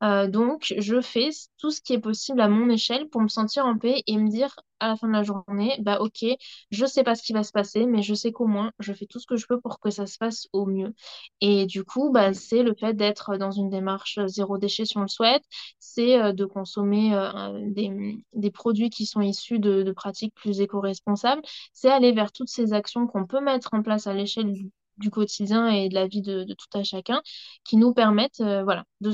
Euh, 0.02 0.26
donc, 0.28 0.74
je 0.78 1.00
fais 1.00 1.30
tout 1.58 1.70
ce 1.70 1.80
qui 1.80 1.92
est 1.94 1.98
possible 2.00 2.40
à 2.40 2.48
mon 2.48 2.68
échelle 2.68 3.08
pour 3.08 3.20
me 3.22 3.28
sentir 3.28 3.66
en 3.66 3.78
paix 3.78 4.02
et 4.06 4.16
me 4.18 4.28
dire 4.28 4.54
à 4.80 4.88
la 4.88 4.96
fin 4.96 5.08
de 5.08 5.12
la 5.12 5.22
journée, 5.22 5.76
bah 5.80 5.98
OK, 6.00 6.24
je 6.70 6.86
sais 6.86 7.02
pas 7.02 7.14
ce 7.14 7.22
qui 7.22 7.32
va 7.32 7.42
se 7.42 7.52
passer, 7.52 7.86
mais 7.86 8.02
je 8.02 8.14
sais 8.14 8.32
qu'au 8.32 8.46
moins, 8.46 8.72
je 8.78 8.92
fais 8.92 9.06
tout 9.06 9.18
ce 9.18 9.26
que 9.26 9.36
je 9.36 9.46
peux 9.46 9.60
pour 9.60 9.80
que 9.80 9.90
ça 9.90 10.06
se 10.06 10.18
passe 10.18 10.48
au 10.52 10.66
mieux. 10.66 10.94
Et 11.40 11.66
du 11.66 11.84
coup, 11.84 12.10
bah, 12.10 12.34
c'est 12.34 12.62
le 12.62 12.74
fait 12.74 12.94
d'être 12.94 13.36
dans 13.36 13.50
une 13.50 13.70
démarche 13.70 14.18
euh, 14.18 14.26
zéro 14.26 14.58
déchet 14.58 14.84
si 14.84 14.98
on 14.98 15.02
le 15.02 15.08
souhaite, 15.08 15.44
c'est 15.78 16.20
euh, 16.20 16.32
de 16.32 16.44
consommer 16.44 17.14
euh, 17.14 17.58
des, 17.70 18.50
produits 18.50 18.90
qui 18.90 19.06
sont 19.06 19.20
issus 19.20 19.58
de, 19.58 19.92
pratiques 19.92 20.34
plus 20.34 20.60
éco-responsables, 20.60 21.42
c'est 21.72 21.90
aller 21.90 22.12
vers 22.12 22.32
toutes 22.32 22.48
ces 22.48 22.72
actions 22.72 23.06
qu'on 23.06 23.26
peut 23.26 23.40
mettre 23.40 23.70
en 23.74 23.82
place 23.82 24.06
à 24.06 24.14
l'échelle 24.14 24.52
du, 24.52 25.10
quotidien 25.10 25.68
et 25.68 25.88
de 25.88 25.94
la 25.94 26.06
vie 26.06 26.22
de, 26.22 26.44
tout 26.44 26.78
un 26.78 26.82
chacun, 26.84 27.22
qui 27.64 27.76
nous 27.76 27.92
permettent 27.92 28.40
voilà, 28.40 28.84
de, 29.00 29.12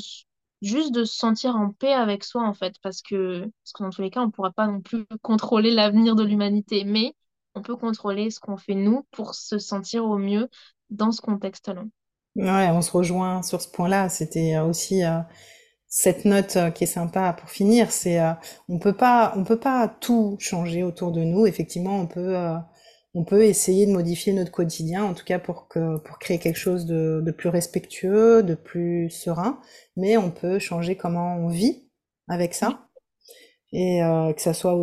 juste 0.63 0.93
de 0.93 1.05
se 1.05 1.15
sentir 1.15 1.57
en 1.57 1.71
paix 1.71 1.93
avec 1.93 2.25
soi, 2.25 2.43
en 2.47 2.55
fait, 2.55 2.75
parce 2.83 3.03
que, 3.03 3.41
parce 3.41 3.73
que 3.75 3.83
dans 3.83 3.91
tous 3.91 4.03
les 4.03 4.11
cas, 4.11 4.21
on 4.21 4.27
ne 4.27 4.31
pourra 4.31 4.53
pas 4.53 4.67
non 4.67 4.81
plus 4.81 5.05
contrôler 5.23 5.73
l'avenir 5.73 6.15
de 6.15 6.25
l'humanité, 6.25 6.85
mais 6.85 7.15
on 7.55 7.63
peut 7.63 7.77
contrôler 7.77 8.31
ce 8.31 8.41
qu'on 8.41 8.57
fait 8.57 8.75
nous 8.75 9.07
pour 9.11 9.35
se 9.35 9.59
sentir 9.59 10.05
au 10.05 10.17
mieux 10.17 10.49
dans 10.91 11.13
ce 11.13 11.21
contexte-là. 11.21 11.85
Ouais, 12.37 12.69
on 12.71 12.81
se 12.81 12.91
rejoint 12.91 13.43
sur 13.43 13.61
ce 13.61 13.69
point-là. 13.69 14.09
C'était 14.09 14.57
euh, 14.57 14.65
aussi 14.65 15.05
euh, 15.05 15.19
cette 15.87 16.25
note 16.25 16.57
euh, 16.57 16.71
qui 16.71 16.85
est 16.85 16.87
sympa 16.87 17.35
pour 17.35 17.51
finir. 17.51 17.93
C'est 17.93 18.19
on 18.69 18.79
peut 18.79 18.95
pas, 18.95 19.35
on 19.37 19.45
peut 19.45 19.59
pas 19.59 19.89
tout 19.89 20.37
changer 20.39 20.83
autour 20.83 21.13
de 21.13 21.23
nous. 21.23 21.47
Effectivement, 21.47 21.99
on 21.99 22.07
peut, 22.07 22.35
on 23.15 23.25
peut 23.25 23.45
essayer 23.45 23.87
de 23.87 23.93
modifier 23.93 24.33
notre 24.33 24.51
quotidien, 24.51 25.05
en 25.05 25.15
tout 25.15 25.25
cas 25.25 25.39
pour 25.39 25.69
créer 25.69 26.39
quelque 26.39 26.59
chose 26.59 26.87
de, 26.87 27.31
plus 27.37 27.51
respectueux, 27.51 28.43
de 28.43 28.55
plus 28.55 29.11
serein. 29.11 29.61
Mais 29.97 30.17
on 30.17 30.31
peut 30.31 30.59
changer 30.59 30.97
comment 30.97 31.37
on 31.37 31.49
vit 31.49 31.89
avec 32.29 32.55
ça. 32.55 32.89
Et 33.75 34.03
euh, 34.03 34.33
que 34.35 34.43
ça 34.43 34.53
soit 34.53 34.75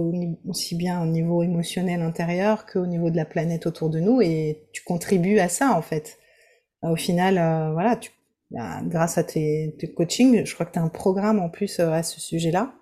aussi 0.48 0.76
bien 0.76 1.02
au 1.04 1.06
niveau 1.06 1.44
émotionnel 1.44 2.02
intérieur 2.02 2.66
qu'au 2.66 2.88
niveau 2.88 3.12
de 3.12 3.16
la 3.18 3.26
planète 3.26 3.68
autour 3.68 3.90
de 3.90 4.00
nous. 4.00 4.22
Et 4.22 4.68
tu 4.74 4.84
contribues 4.84 5.40
à 5.40 5.50
ça, 5.50 5.72
en 5.74 5.82
fait. 5.82 6.18
Au 6.82 6.96
final, 6.96 7.38
euh, 7.38 7.72
voilà, 7.74 8.00
bah, 8.52 8.82
grâce 8.86 9.18
à 9.18 9.24
tes, 9.24 9.76
tes 9.80 9.92
coachings, 9.94 10.46
je 10.46 10.54
crois 10.54 10.66
que 10.66 10.74
tu 10.74 10.80
as 10.80 10.84
un 10.84 10.90
programme 10.90 11.40
en 11.40 11.50
plus 11.50 11.80
euh, 11.80 11.92
à 11.92 12.04
ce 12.04 12.20
sujet-là. 12.20 12.74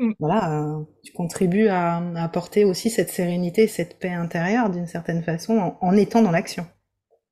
Mm, 0.00 0.14
Voilà, 0.18 0.52
euh, 0.80 0.84
tu 1.02 1.12
contribues 1.14 1.68
à, 1.68 1.96
à 1.96 2.22
apporter 2.24 2.66
aussi 2.66 2.90
cette 2.90 3.08
sérénité, 3.10 3.66
cette 3.66 3.98
paix 3.98 4.10
intérieure 4.12 4.68
d'une 4.68 4.86
certaine 4.86 5.22
façon 5.22 5.56
en, 5.58 5.78
en 5.80 5.96
étant 5.96 6.20
dans 6.22 6.30
l'action. 6.32 6.66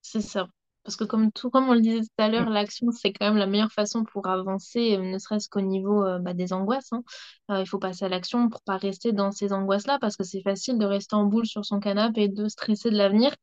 c'est 0.03 0.21
ça. 0.21 0.49
Parce 0.85 0.97
que 0.97 1.05
comme 1.05 1.33
tout, 1.33 1.49
comme 1.51 1.69
on 1.71 1.75
le 1.75 1.81
disait 1.81 2.01
tout 2.03 2.09
à 2.23 2.29
Mm. 2.39 2.45
l'heure, 2.45 2.51
l'action, 2.51 2.91
c'est 2.93 3.13
quand 3.13 3.25
même 3.27 3.39
la 3.39 3.47
meilleure 3.47 3.73
façon 3.73 4.05
pour 4.05 4.27
avancer, 4.29 4.97
euh, 4.97 5.03
ne 5.03 5.19
serait-ce 5.19 5.49
qu'au 5.49 5.63
niveau 5.63 6.05
euh, 6.05 6.19
bah, 6.19 6.35
des 6.35 6.53
angoisses. 6.53 6.93
hein. 6.93 7.03
Euh, 7.51 7.61
il 7.61 7.67
faut 7.67 7.79
passer 7.79 8.05
à 8.05 8.09
l'action 8.11 8.49
pour 8.51 8.61
pas 8.63 8.77
rester 8.77 9.13
dans 9.13 9.33
ces 9.33 9.53
angoisses-là, 9.55 9.99
parce 10.01 10.17
que 10.19 10.25
c'est 10.25 10.43
facile 10.43 10.79
de 10.79 10.85
rester 10.85 11.17
en 11.17 11.25
boule 11.25 11.47
sur 11.47 11.65
son 11.65 11.81
canapé 11.81 12.25
et 12.25 12.29
de 12.29 12.49
stresser 12.49 12.91
de 12.91 12.97
l'avenir. 12.99 13.35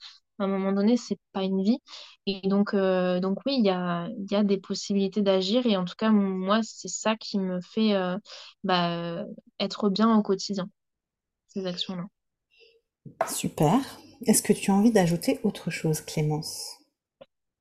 À 0.41 0.45
un 0.45 0.47
moment 0.47 0.71
donné, 0.73 0.97
c'est 0.97 1.19
pas 1.33 1.43
une 1.43 1.63
vie. 1.63 1.79
Et 2.25 2.41
donc, 2.47 2.73
euh, 2.73 3.19
donc 3.19 3.39
oui, 3.45 3.55
il 3.59 3.65
y 3.65 3.69
a, 3.69 4.07
y 4.31 4.35
a 4.35 4.43
des 4.43 4.57
possibilités 4.59 5.21
d'agir. 5.21 5.65
Et 5.67 5.77
en 5.77 5.85
tout 5.85 5.95
cas, 5.97 6.09
moi, 6.11 6.59
c'est 6.63 6.87
ça 6.89 7.15
qui 7.17 7.39
me 7.39 7.61
fait 7.61 7.93
euh, 7.95 8.17
bah, 8.63 9.23
être 9.59 9.89
bien 9.89 10.15
au 10.17 10.21
quotidien, 10.23 10.69
ces 11.49 11.65
actions-là. 11.67 12.05
Super. 13.27 13.79
Est-ce 14.27 14.43
que 14.43 14.53
tu 14.53 14.69
as 14.69 14.75
envie 14.75 14.91
d'ajouter 14.91 15.39
autre 15.41 15.71
chose, 15.71 16.01
Clémence? 16.01 16.77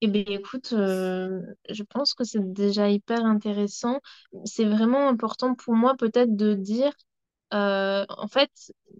Eh 0.03 0.09
bien, 0.09 0.25
écoute, 0.29 0.73
euh, 0.73 1.43
je 1.69 1.83
pense 1.83 2.15
que 2.15 2.25
c'est 2.25 2.53
déjà 2.53 2.89
hyper 2.89 3.25
intéressant. 3.27 4.01
C'est 4.47 4.65
vraiment 4.65 5.09
important 5.09 5.55
pour 5.55 5.75
moi 5.75 5.95
peut-être 5.99 6.35
de 6.37 6.55
dire, 6.55 6.93
euh, 7.55 8.05
en 8.09 8.29
fait, 8.29 8.51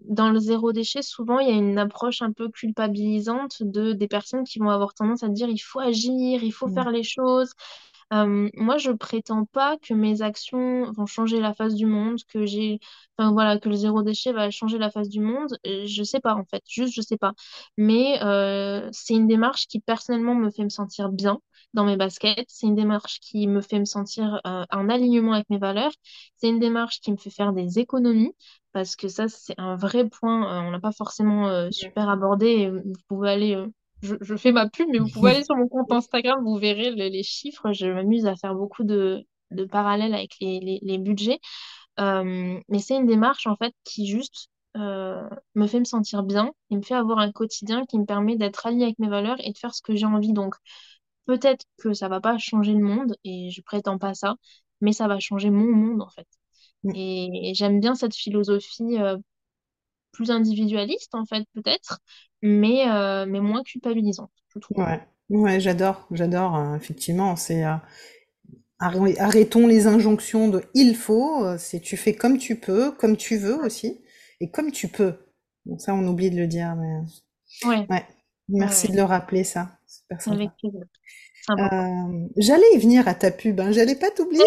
dans 0.05 0.29
le 0.31 0.39
zéro 0.39 0.73
déchet, 0.73 1.01
souvent, 1.01 1.39
il 1.39 1.49
y 1.49 1.51
a 1.51 1.55
une 1.55 1.77
approche 1.77 2.21
un 2.21 2.31
peu 2.33 2.49
culpabilisante 2.49 3.63
de, 3.63 3.93
des 3.93 4.07
personnes 4.07 4.43
qui 4.43 4.59
vont 4.59 4.69
avoir 4.69 4.93
tendance 4.93 5.23
à 5.23 5.29
dire, 5.29 5.49
il 5.49 5.59
faut 5.59 5.79
agir, 5.79 6.43
il 6.43 6.51
faut 6.51 6.67
Mm. 6.67 6.69
faire 6.69 6.91
les 6.91 7.03
choses. 7.03 7.53
Euh, 8.13 8.49
moi, 8.55 8.77
je 8.77 8.91
prétends 8.91 9.45
pas 9.45 9.77
que 9.77 9.93
mes 9.93 10.21
actions 10.21 10.91
vont 10.93 11.05
changer 11.05 11.39
la 11.39 11.53
face 11.53 11.75
du 11.75 11.85
monde, 11.85 12.19
que 12.27 12.45
j'ai, 12.45 12.79
enfin 13.17 13.31
voilà, 13.31 13.57
que 13.59 13.69
le 13.69 13.75
zéro 13.75 14.03
déchet 14.03 14.33
va 14.33 14.51
changer 14.51 14.77
la 14.77 14.91
face 14.91 15.09
du 15.09 15.21
monde. 15.21 15.57
Euh, 15.67 15.85
Je 15.87 16.03
sais 16.03 16.19
pas 16.19 16.35
en 16.35 16.45
fait, 16.45 16.63
juste 16.67 16.93
je 16.95 17.01
sais 17.01 17.17
pas. 17.17 17.33
Mais 17.77 18.21
euh, 18.23 18.89
c'est 18.91 19.13
une 19.15 19.27
démarche 19.27 19.67
qui 19.67 19.79
personnellement 19.79 20.35
me 20.35 20.51
fait 20.51 20.63
me 20.63 20.69
sentir 20.69 21.09
bien 21.09 21.39
dans 21.73 21.85
mes 21.85 21.97
baskets. 21.97 22.45
C'est 22.49 22.67
une 22.67 22.75
démarche 22.75 23.19
qui 23.21 23.47
me 23.47 23.61
fait 23.61 23.79
me 23.79 23.85
sentir 23.85 24.41
euh, 24.47 24.65
en 24.71 24.89
alignement 24.89 25.33
avec 25.33 25.49
mes 25.49 25.57
valeurs. 25.57 25.91
C'est 26.37 26.49
une 26.49 26.59
démarche 26.59 26.99
qui 27.01 27.11
me 27.11 27.17
fait 27.17 27.29
faire 27.29 27.53
des 27.53 27.79
économies. 27.79 28.33
Parce 28.73 28.95
que 28.95 29.07
ça, 29.09 29.27
c'est 29.27 29.55
un 29.57 29.75
vrai 29.75 30.07
point, 30.07 30.63
euh, 30.63 30.67
on 30.67 30.71
n'a 30.71 30.79
pas 30.79 30.91
forcément 30.93 31.49
euh, 31.49 31.69
super 31.71 32.09
abordé. 32.09 32.47
et 32.47 32.69
Vous 32.69 32.93
pouvez 33.07 33.29
aller 33.31 33.65
je, 34.01 34.15
je 34.21 34.35
fais 34.35 34.51
ma 34.51 34.67
pub, 34.69 34.87
mais 34.91 34.97
vous 34.99 35.09
pouvez 35.09 35.31
aller 35.31 35.43
sur 35.43 35.55
mon 35.55 35.67
compte 35.67 35.91
Instagram, 35.91 36.43
vous 36.43 36.57
verrez 36.57 36.91
le- 36.91 37.07
les 37.09 37.23
chiffres. 37.23 37.71
Je 37.73 37.85
m'amuse 37.87 38.25
à 38.25 38.35
faire 38.35 38.55
beaucoup 38.55 38.83
de, 38.83 39.23
de 39.51 39.65
parallèles 39.65 40.13
avec 40.15 40.31
les, 40.41 40.59
les, 40.59 40.79
les 40.81 40.97
budgets. 40.97 41.39
Mais 42.69 42.79
c'est 42.79 42.95
une 42.97 43.05
démarche, 43.07 43.47
en 43.47 43.55
fait, 43.55 43.73
qui 43.83 44.07
juste 44.07 44.49
euh, 44.77 45.27
me 45.55 45.67
fait 45.67 45.79
me 45.79 45.85
sentir 45.85 46.23
bien 46.23 46.51
et 46.69 46.77
me 46.77 46.81
fait 46.81 46.95
avoir 46.95 47.19
un 47.19 47.31
quotidien 47.31 47.85
qui 47.85 47.99
me 47.99 48.05
permet 48.05 48.37
d'être 48.37 48.65
aligné 48.65 48.85
avec 48.85 48.99
mes 48.99 49.09
valeurs 49.09 49.37
et 49.39 49.51
de 49.51 49.57
faire 49.57 49.73
ce 49.75 49.81
que 49.81 49.95
j'ai 49.95 50.05
envie. 50.05 50.33
Donc, 50.33 50.55
peut-être 51.25 51.65
que 51.77 51.93
ça 51.93 52.07
va 52.09 52.21
pas 52.21 52.37
changer 52.37 52.73
le 52.73 52.79
monde, 52.83 53.15
et 53.23 53.49
je 53.51 53.61
prétends 53.61 53.97
pas 53.99 54.13
ça, 54.13 54.35
mais 54.81 54.93
ça 54.93 55.07
va 55.07 55.19
changer 55.19 55.49
mon 55.51 55.71
monde, 55.71 56.01
en 56.01 56.09
fait. 56.09 56.27
Mm. 56.83 56.93
Et, 56.93 57.51
et 57.51 57.55
j'aime 57.55 57.79
bien 57.81 57.95
cette 57.95 58.15
philosophie 58.15 58.99
euh, 58.99 59.17
plus 60.13 60.31
individualiste, 60.31 61.15
en 61.15 61.25
fait, 61.25 61.45
peut-être, 61.53 61.99
mais, 62.41 62.89
euh, 62.89 63.25
mais 63.27 63.41
moins 63.41 63.63
culpabilisante, 63.63 64.31
je 64.53 64.59
trouve. 64.59 64.77
Ouais, 64.77 64.99
ouais, 65.29 65.59
j'adore, 65.61 66.07
j'adore. 66.11 66.55
euh, 66.57 66.75
effectivement, 66.75 67.35
c'est 67.37 67.63
euh, 67.65 67.75
arr- 68.79 69.17
arrêtons 69.19 69.67
les 69.67 69.87
injonctions 69.87 70.47
de 70.47 70.63
il 70.73 70.95
faut. 70.95 71.57
c'est 71.57 71.79
tu 71.79 71.97
fais 71.97 72.13
comme 72.13 72.37
tu 72.37 72.55
peux, 72.59 72.91
comme 72.91 73.17
tu 73.17 73.37
veux 73.37 73.55
aussi, 73.63 74.01
et 74.39 74.49
comme 74.51 74.71
tu 74.71 74.87
peux. 74.87 75.13
Bon, 75.65 75.77
ça, 75.77 75.93
on 75.93 76.07
oublie 76.07 76.31
de 76.31 76.37
le 76.37 76.47
dire, 76.47 76.75
mais 76.75 76.99
Ouais, 77.63 77.89
ouais. 77.89 78.05
ouais, 78.59 78.65
Merci 78.65 78.89
ouais, 78.89 78.91
de 78.91 78.97
le 78.97 79.03
rappeler, 79.03 79.43
ça. 79.43 79.79
Avec. 80.27 80.51
Euh, 81.49 82.27
j'allais 82.37 82.73
y 82.75 82.77
venir 82.77 83.07
à 83.07 83.15
ta 83.15 83.31
pub, 83.31 83.59
hein, 83.59 83.71
j'allais 83.71 83.95
pas 83.95 84.11
t'oublier. 84.11 84.43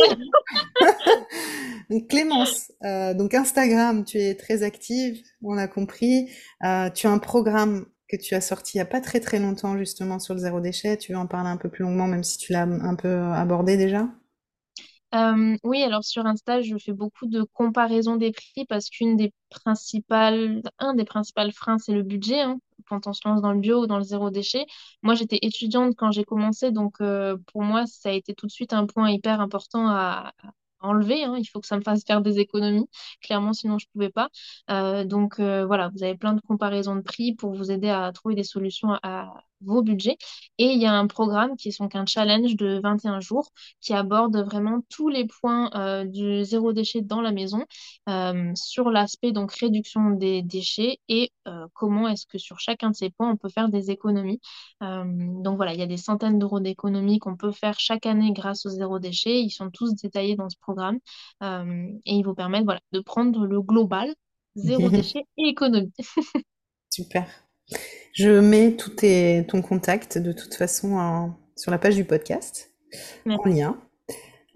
Clémence, 2.08 2.72
euh, 2.84 3.14
donc 3.14 3.34
Instagram, 3.34 4.04
tu 4.04 4.18
es 4.18 4.34
très 4.34 4.62
active, 4.62 5.20
on 5.42 5.58
a 5.58 5.66
compris. 5.66 6.30
Euh, 6.64 6.88
tu 6.90 7.06
as 7.06 7.10
un 7.10 7.18
programme 7.18 7.86
que 8.08 8.16
tu 8.16 8.34
as 8.34 8.40
sorti 8.40 8.76
il 8.76 8.78
y 8.78 8.82
a 8.82 8.86
pas 8.86 9.00
très 9.00 9.20
très 9.20 9.38
longtemps 9.38 9.76
justement 9.76 10.18
sur 10.18 10.34
le 10.34 10.40
zéro 10.40 10.60
déchet. 10.60 10.96
Tu 10.96 11.12
veux 11.12 11.18
en 11.18 11.26
parler 11.26 11.50
un 11.50 11.56
peu 11.56 11.68
plus 11.68 11.82
longuement, 11.82 12.06
même 12.06 12.24
si 12.24 12.38
tu 12.38 12.52
l'as 12.52 12.62
un 12.62 12.94
peu 12.94 13.20
abordé 13.32 13.76
déjà? 13.76 14.08
Euh, 15.14 15.56
oui, 15.62 15.82
alors 15.82 16.02
sur 16.02 16.26
Insta, 16.26 16.60
je 16.60 16.76
fais 16.76 16.92
beaucoup 16.92 17.26
de 17.26 17.42
comparaisons 17.52 18.16
des 18.16 18.32
prix 18.32 18.64
parce 18.68 18.90
qu'une 18.90 19.16
des 19.16 19.32
principales, 19.48 20.60
un 20.78 20.94
des 20.94 21.04
principaux 21.04 21.48
freins, 21.52 21.78
c'est 21.78 21.92
le 21.92 22.02
budget. 22.02 22.40
hein, 22.40 22.58
quand 22.88 23.06
on 23.06 23.12
se 23.12 23.26
lance 23.26 23.40
dans 23.40 23.52
le 23.52 23.60
bio 23.60 23.82
ou 23.84 23.86
dans 23.86 23.96
le 23.98 24.02
zéro 24.04 24.30
déchet. 24.30 24.66
Moi, 25.02 25.14
j'étais 25.14 25.38
étudiante 25.42 25.94
quand 25.96 26.10
j'ai 26.10 26.24
commencé, 26.24 26.70
donc 26.72 27.00
euh, 27.00 27.36
pour 27.52 27.62
moi, 27.62 27.86
ça 27.86 28.08
a 28.10 28.12
été 28.12 28.34
tout 28.34 28.46
de 28.46 28.50
suite 28.52 28.72
un 28.72 28.86
point 28.86 29.10
hyper 29.10 29.40
important 29.40 29.88
à, 29.88 30.32
enlever. 30.80 31.24
hein. 31.24 31.36
Il 31.38 31.46
faut 31.46 31.60
que 31.60 31.66
ça 31.66 31.76
me 31.78 31.82
fasse 31.82 32.04
faire 32.04 32.20
des 32.20 32.40
économies. 32.40 32.88
Clairement, 33.22 33.52
sinon, 33.52 33.78
je 33.78 33.86
pouvais 33.92 34.10
pas. 34.10 34.28
Euh, 34.70 35.04
donc 35.04 35.38
voilà, 35.40 35.88
vous 35.94 36.02
avez 36.02 36.16
plein 36.16 36.34
de 36.34 36.40
comparaisons 36.42 36.96
de 36.96 37.00
prix 37.02 37.34
pour 37.34 37.54
vous 37.54 37.70
aider 37.70 37.88
à 37.88 38.10
trouver 38.12 38.34
des 38.34 38.44
solutions 38.44 38.98
à 39.02 39.32
vos 39.64 39.82
budgets. 39.82 40.16
Et 40.58 40.66
il 40.66 40.80
y 40.80 40.86
a 40.86 40.92
un 40.92 41.06
programme 41.06 41.56
qui 41.56 41.68
est 41.68 41.78
donc 41.80 41.94
un 41.94 42.06
challenge 42.06 42.56
de 42.56 42.80
21 42.82 43.20
jours 43.20 43.50
qui 43.80 43.92
aborde 43.92 44.36
vraiment 44.36 44.80
tous 44.88 45.08
les 45.08 45.26
points 45.26 45.70
euh, 45.74 46.04
du 46.04 46.44
zéro 46.44 46.72
déchet 46.72 47.02
dans 47.02 47.20
la 47.20 47.32
maison 47.32 47.64
euh, 48.08 48.52
sur 48.54 48.90
l'aspect 48.90 49.32
donc 49.32 49.52
réduction 49.52 50.10
des 50.10 50.42
déchets 50.42 51.00
et 51.08 51.32
euh, 51.48 51.66
comment 51.74 52.08
est-ce 52.08 52.26
que 52.26 52.38
sur 52.38 52.60
chacun 52.60 52.90
de 52.90 52.96
ces 52.96 53.10
points 53.10 53.30
on 53.30 53.36
peut 53.36 53.48
faire 53.48 53.68
des 53.68 53.90
économies. 53.90 54.40
Donc 54.80 55.56
voilà, 55.56 55.72
il 55.72 55.80
y 55.80 55.82
a 55.82 55.86
des 55.86 55.96
centaines 55.96 56.38
d'euros 56.38 56.60
d'économies 56.60 57.18
qu'on 57.18 57.36
peut 57.36 57.52
faire 57.52 57.78
chaque 57.80 58.06
année 58.06 58.32
grâce 58.32 58.66
au 58.66 58.68
zéro 58.68 58.98
déchet. 58.98 59.40
Ils 59.40 59.50
sont 59.50 59.70
tous 59.70 59.94
détaillés 59.94 60.36
dans 60.36 60.48
ce 60.48 60.56
programme 60.60 60.98
et 61.42 62.14
ils 62.14 62.22
vous 62.22 62.34
permettent 62.34 62.64
voilà, 62.64 62.80
de 62.92 63.00
prendre 63.00 63.46
le 63.46 63.60
global, 63.62 64.14
zéro 64.54 64.88
déchet 64.90 65.24
et 65.38 65.48
économie. 65.48 65.92
Super. 66.90 67.43
Je 68.12 68.38
mets 68.40 68.72
tout 68.72 68.90
tes, 68.90 69.44
ton 69.48 69.60
contact 69.62 70.18
de 70.18 70.32
toute 70.32 70.54
façon 70.54 70.94
en- 70.94 71.36
sur 71.56 71.70
la 71.70 71.78
page 71.78 71.96
du 71.96 72.04
podcast 72.04 72.70
en 73.26 73.44
lien. 73.48 73.78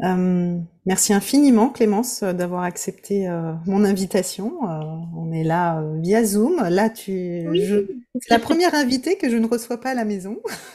Euh, 0.05 0.57
merci 0.87 1.13
infiniment 1.13 1.71
Clémence 1.71 2.23
d'avoir 2.23 2.63
accepté 2.63 3.29
euh, 3.29 3.53
mon 3.67 3.85
invitation. 3.85 4.53
Euh, 4.69 4.81
on 5.17 5.33
est 5.33 5.43
là 5.43 5.83
via 6.01 6.23
Zoom. 6.25 6.63
Là, 6.69 6.89
tu, 6.89 7.47
Oui, 7.49 7.65
je, 7.67 7.79
c'est 8.21 8.31
la 8.31 8.39
première 8.39 8.75
invitée 8.77 9.17
que 9.17 9.29
je 9.29 9.37
ne 9.37 9.47
reçois 9.47 9.81
pas 9.81 9.91
à 9.91 9.95
la 9.95 10.05
maison. 10.05 10.37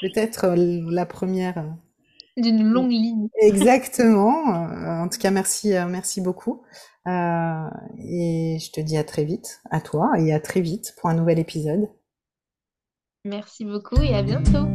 Peut-être 0.00 0.54
la 0.56 1.06
première. 1.06 1.64
D'une 2.40 2.62
longue 2.62 2.90
ligne. 2.90 3.28
Exactement. 3.40 4.68
Euh, 4.70 5.04
en 5.04 5.08
tout 5.08 5.18
cas, 5.18 5.30
merci, 5.30 5.74
euh, 5.74 5.86
merci 5.86 6.20
beaucoup. 6.20 6.62
Euh, 7.06 7.68
et 7.98 8.58
je 8.60 8.70
te 8.72 8.80
dis 8.80 8.96
à 8.96 9.04
très 9.04 9.24
vite, 9.24 9.60
à 9.70 9.80
toi, 9.80 10.12
et 10.18 10.32
à 10.32 10.40
très 10.40 10.60
vite 10.60 10.94
pour 10.98 11.08
un 11.08 11.14
nouvel 11.14 11.38
épisode. 11.38 11.88
Merci 13.24 13.64
beaucoup 13.64 14.00
et 14.00 14.14
à 14.14 14.22
bientôt. 14.22 14.66